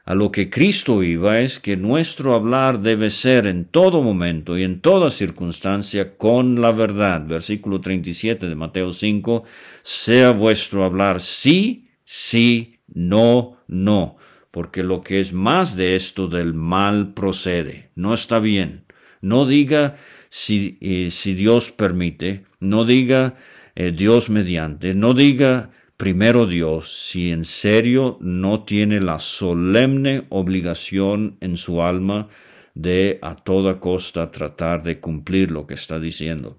A 0.05 0.15
lo 0.15 0.31
que 0.31 0.51
Cristo 0.51 1.03
iba 1.03 1.41
es 1.41 1.59
que 1.59 1.77
nuestro 1.77 2.35
hablar 2.35 2.79
debe 2.81 3.11
ser 3.11 3.49
en 3.49 3.65
todo 3.65 4.03
momento 4.03 4.57
y 4.57 4.63
en 4.63 4.81
toda 4.81 5.11
circunstancia 5.11 6.17
con 6.17 6.61
la 6.61 6.71
verdad. 6.71 7.27
Versículo 7.27 7.81
37 7.81 8.49
de 8.49 8.55
Mateo 8.55 8.93
5, 8.93 9.43
sea 9.83 10.31
vuestro 10.31 10.85
hablar 10.85 11.21
sí, 11.21 11.89
sí, 12.05 12.77
no, 12.87 13.57
no, 13.67 14.17
porque 14.57 14.83
lo 14.83 15.03
que 15.03 15.21
es 15.21 15.35
más 15.35 15.77
de 15.77 15.97
esto 15.97 16.29
del 16.29 16.55
mal 16.55 17.13
procede, 17.13 17.91
no 17.95 18.15
está 18.15 18.39
bien. 18.39 18.87
No 19.21 19.45
diga 19.45 19.97
si, 20.31 20.79
eh, 20.81 21.11
si 21.11 21.35
Dios 21.35 21.71
permite, 21.71 22.47
no 22.59 22.87
diga 22.87 23.35
eh, 23.75 23.93
Dios 23.93 24.31
mediante, 24.31 24.95
no 24.95 25.13
diga 25.13 25.73
primero 25.99 26.47
Dios, 26.47 26.89
si 26.91 27.33
en 27.33 27.45
serio 27.45 28.17
no 28.23 28.65
tiene 28.65 29.03
la 29.03 29.19
solemne 29.19 30.25
obligación 30.31 31.37
en 31.43 31.59
su 31.59 31.83
alma 31.83 32.29
de 32.73 33.19
a 33.21 33.35
toda 33.35 33.79
costa 33.79 34.31
tratar 34.31 34.83
de 34.83 35.01
cumplir 35.01 35.51
lo 35.51 35.67
que 35.67 35.75
está 35.75 36.01
diciendo. 36.01 36.57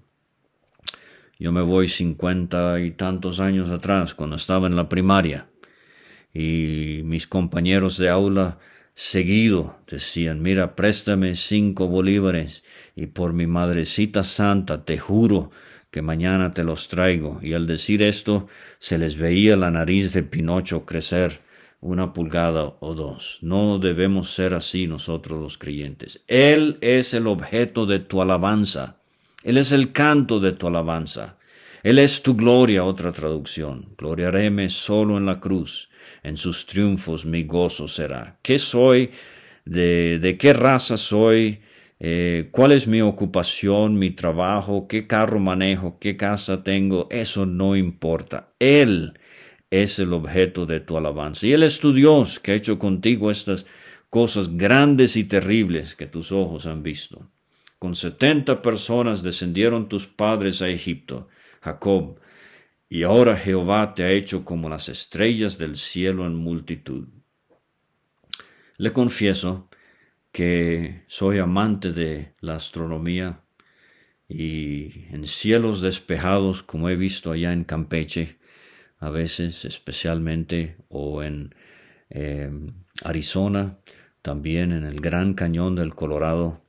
Yo 1.36 1.50
me 1.50 1.62
voy 1.62 1.88
cincuenta 1.88 2.78
y 2.78 2.92
tantos 2.92 3.40
años 3.40 3.70
atrás, 3.72 4.14
cuando 4.14 4.36
estaba 4.36 4.68
en 4.68 4.76
la 4.76 4.88
primaria, 4.88 5.48
y 6.32 7.00
mis 7.04 7.26
compañeros 7.26 7.98
de 7.98 8.08
aula 8.08 8.58
seguido 8.94 9.78
decían, 9.86 10.42
mira, 10.42 10.74
préstame 10.74 11.34
cinco 11.36 11.86
bolívares 11.86 12.64
y 12.96 13.06
por 13.06 13.32
mi 13.32 13.46
madrecita 13.46 14.22
santa 14.22 14.84
te 14.84 14.98
juro 14.98 15.50
que 15.90 16.02
mañana 16.02 16.52
te 16.52 16.64
los 16.64 16.88
traigo. 16.88 17.38
Y 17.42 17.54
al 17.54 17.66
decir 17.66 18.02
esto 18.02 18.48
se 18.78 18.98
les 18.98 19.16
veía 19.16 19.56
la 19.56 19.70
nariz 19.70 20.12
de 20.12 20.22
Pinocho 20.22 20.84
crecer 20.84 21.40
una 21.80 22.12
pulgada 22.12 22.74
o 22.80 22.94
dos. 22.94 23.38
No 23.40 23.78
debemos 23.78 24.30
ser 24.30 24.54
así 24.54 24.86
nosotros 24.86 25.40
los 25.40 25.58
creyentes. 25.58 26.24
Él 26.26 26.78
es 26.80 27.14
el 27.14 27.28
objeto 27.28 27.86
de 27.86 28.00
tu 28.00 28.20
alabanza. 28.20 28.96
Él 29.44 29.58
es 29.58 29.70
el 29.70 29.92
canto 29.92 30.40
de 30.40 30.52
tu 30.52 30.66
alabanza. 30.66 31.38
Él 31.84 32.00
es 32.00 32.22
tu 32.22 32.34
gloria, 32.34 32.82
otra 32.82 33.12
traducción. 33.12 33.94
Gloriaréme 33.96 34.68
solo 34.68 35.16
en 35.16 35.26
la 35.26 35.38
cruz 35.38 35.88
en 36.22 36.36
sus 36.36 36.66
triunfos 36.66 37.24
mi 37.24 37.44
gozo 37.44 37.88
será. 37.88 38.38
¿Qué 38.42 38.58
soy? 38.58 39.10
¿De, 39.64 40.36
qué 40.38 40.52
raza 40.52 40.96
soy? 40.96 41.60
Eh, 42.00 42.48
¿Cuál 42.52 42.72
es 42.72 42.86
mi 42.86 43.00
ocupación, 43.00 43.98
mi 43.98 44.10
trabajo? 44.10 44.86
¿Qué 44.88 45.06
carro 45.06 45.40
manejo? 45.40 45.98
¿Qué 45.98 46.16
casa 46.16 46.62
tengo? 46.62 47.08
Eso 47.10 47.46
no 47.46 47.76
importa. 47.76 48.52
Él 48.58 49.14
es 49.70 49.98
el 49.98 50.12
objeto 50.12 50.66
de 50.66 50.80
tu 50.80 50.96
alabanza. 50.96 51.46
Y 51.46 51.52
Él 51.52 51.62
es 51.62 51.80
tu 51.80 51.92
Dios 51.92 52.38
que 52.38 52.52
ha 52.52 52.54
hecho 52.54 52.78
contigo 52.78 53.30
estas 53.30 53.66
cosas 54.08 54.56
grandes 54.56 55.16
y 55.16 55.24
terribles 55.24 55.94
que 55.94 56.06
tus 56.06 56.32
ojos 56.32 56.66
han 56.66 56.82
visto. 56.82 57.28
Con 57.78 57.94
setenta 57.94 58.62
personas 58.62 59.22
descendieron 59.22 59.88
tus 59.88 60.06
padres 60.06 60.62
a 60.62 60.68
Egipto. 60.68 61.28
Jacob 61.60 62.18
y 62.88 63.02
ahora 63.02 63.36
Jehová 63.36 63.94
te 63.94 64.04
ha 64.04 64.10
hecho 64.10 64.44
como 64.44 64.68
las 64.68 64.88
estrellas 64.88 65.58
del 65.58 65.76
cielo 65.76 66.26
en 66.26 66.34
multitud. 66.34 67.08
Le 68.78 68.92
confieso 68.92 69.68
que 70.32 71.04
soy 71.08 71.38
amante 71.38 71.92
de 71.92 72.34
la 72.40 72.54
astronomía 72.54 73.42
y 74.28 75.06
en 75.10 75.24
cielos 75.24 75.80
despejados 75.80 76.62
como 76.62 76.88
he 76.88 76.96
visto 76.96 77.32
allá 77.32 77.52
en 77.52 77.64
Campeche, 77.64 78.38
a 78.98 79.10
veces 79.10 79.64
especialmente, 79.64 80.76
o 80.88 81.22
en 81.22 81.54
em, 82.10 82.84
Arizona, 83.04 83.78
también 84.22 84.72
en 84.72 84.84
el 84.84 85.00
Gran 85.00 85.34
Cañón 85.34 85.76
del 85.76 85.94
Colorado. 85.94 86.62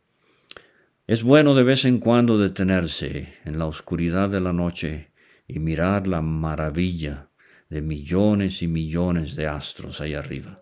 Es 1.07 1.23
bueno 1.23 1.55
de 1.55 1.63
vez 1.63 1.85
en 1.85 1.99
cuando 1.99 2.37
detenerse 2.37 3.33
en 3.45 3.57
la 3.57 3.65
oscuridad 3.65 4.29
de 4.29 4.41
la 4.41 4.53
noche 4.53 5.08
y 5.49 5.57
mirar 5.59 6.07
la 6.07 6.21
maravilla 6.21 7.27
de 7.69 7.81
millones 7.81 8.61
y 8.61 8.67
millones 8.67 9.35
de 9.35 9.47
astros 9.47 9.99
ahí 9.99 10.13
arriba. 10.13 10.61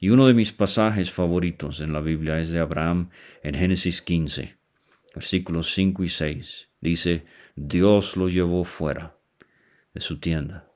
Y 0.00 0.10
uno 0.10 0.26
de 0.26 0.34
mis 0.34 0.52
pasajes 0.52 1.12
favoritos 1.12 1.80
en 1.80 1.92
la 1.92 2.00
Biblia 2.00 2.40
es 2.40 2.50
de 2.50 2.58
Abraham 2.58 3.10
en 3.44 3.54
Génesis 3.54 4.02
15, 4.02 4.56
versículos 5.14 5.72
5 5.72 6.02
y 6.02 6.08
6. 6.08 6.68
Dice, 6.80 7.24
Dios 7.54 8.16
lo 8.16 8.28
llevó 8.28 8.64
fuera 8.64 9.16
de 9.94 10.00
su 10.00 10.18
tienda 10.18 10.68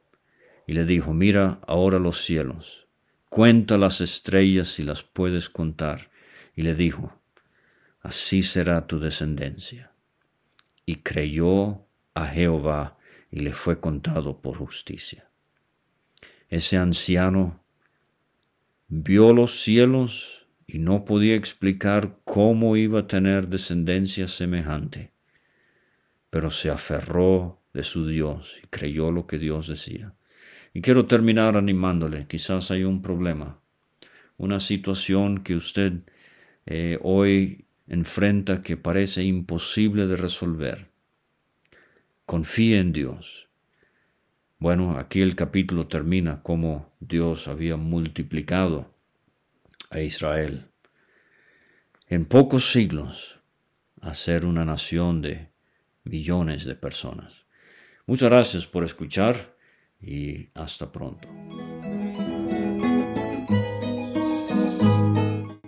y 0.64 0.74
le 0.74 0.84
dijo, 0.84 1.12
mira 1.12 1.58
ahora 1.66 1.98
los 1.98 2.22
cielos, 2.24 2.86
cuenta 3.28 3.76
las 3.76 4.00
estrellas 4.00 4.68
si 4.68 4.84
las 4.84 5.02
puedes 5.02 5.48
contar. 5.48 6.10
Y 6.54 6.62
le 6.62 6.76
dijo, 6.76 7.20
así 8.02 8.44
será 8.44 8.86
tu 8.86 9.00
descendencia. 9.00 9.90
Y 10.84 10.96
creyó 10.96 11.84
a 12.14 12.26
Jehová 12.28 12.95
y 13.36 13.40
le 13.40 13.52
fue 13.52 13.80
contado 13.80 14.40
por 14.40 14.56
justicia. 14.56 15.28
Ese 16.48 16.78
anciano 16.78 17.62
vio 18.88 19.34
los 19.34 19.60
cielos 19.60 20.48
y 20.66 20.78
no 20.78 21.04
podía 21.04 21.34
explicar 21.36 22.18
cómo 22.24 22.78
iba 22.78 23.00
a 23.00 23.06
tener 23.06 23.48
descendencia 23.48 24.26
semejante, 24.26 25.12
pero 26.30 26.48
se 26.48 26.70
aferró 26.70 27.60
de 27.74 27.82
su 27.82 28.06
Dios 28.06 28.56
y 28.64 28.68
creyó 28.68 29.10
lo 29.10 29.26
que 29.26 29.38
Dios 29.38 29.68
decía. 29.68 30.14
Y 30.72 30.80
quiero 30.80 31.04
terminar 31.04 31.58
animándole, 31.58 32.26
quizás 32.26 32.70
hay 32.70 32.84
un 32.84 33.02
problema, 33.02 33.60
una 34.38 34.60
situación 34.60 35.42
que 35.44 35.56
usted 35.56 35.92
eh, 36.64 36.98
hoy 37.02 37.66
enfrenta 37.86 38.62
que 38.62 38.78
parece 38.78 39.24
imposible 39.24 40.06
de 40.06 40.16
resolver. 40.16 40.95
Confíe 42.26 42.78
en 42.78 42.92
Dios. 42.92 43.48
Bueno, 44.58 44.98
aquí 44.98 45.22
el 45.22 45.36
capítulo 45.36 45.86
termina 45.86 46.42
como 46.42 46.92
Dios 46.98 47.46
había 47.46 47.76
multiplicado 47.76 48.92
a 49.90 50.00
Israel 50.00 50.66
en 52.08 52.24
pocos 52.24 52.72
siglos 52.72 53.38
a 54.00 54.14
ser 54.14 54.44
una 54.44 54.64
nación 54.64 55.22
de 55.22 55.50
millones 56.04 56.64
de 56.64 56.74
personas. 56.74 57.46
Muchas 58.06 58.28
gracias 58.28 58.66
por 58.66 58.84
escuchar 58.84 59.54
y 60.00 60.48
hasta 60.54 60.90
pronto. 60.90 61.28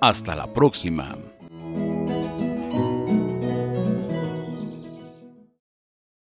Hasta 0.00 0.36
la 0.36 0.52
próxima. 0.52 1.16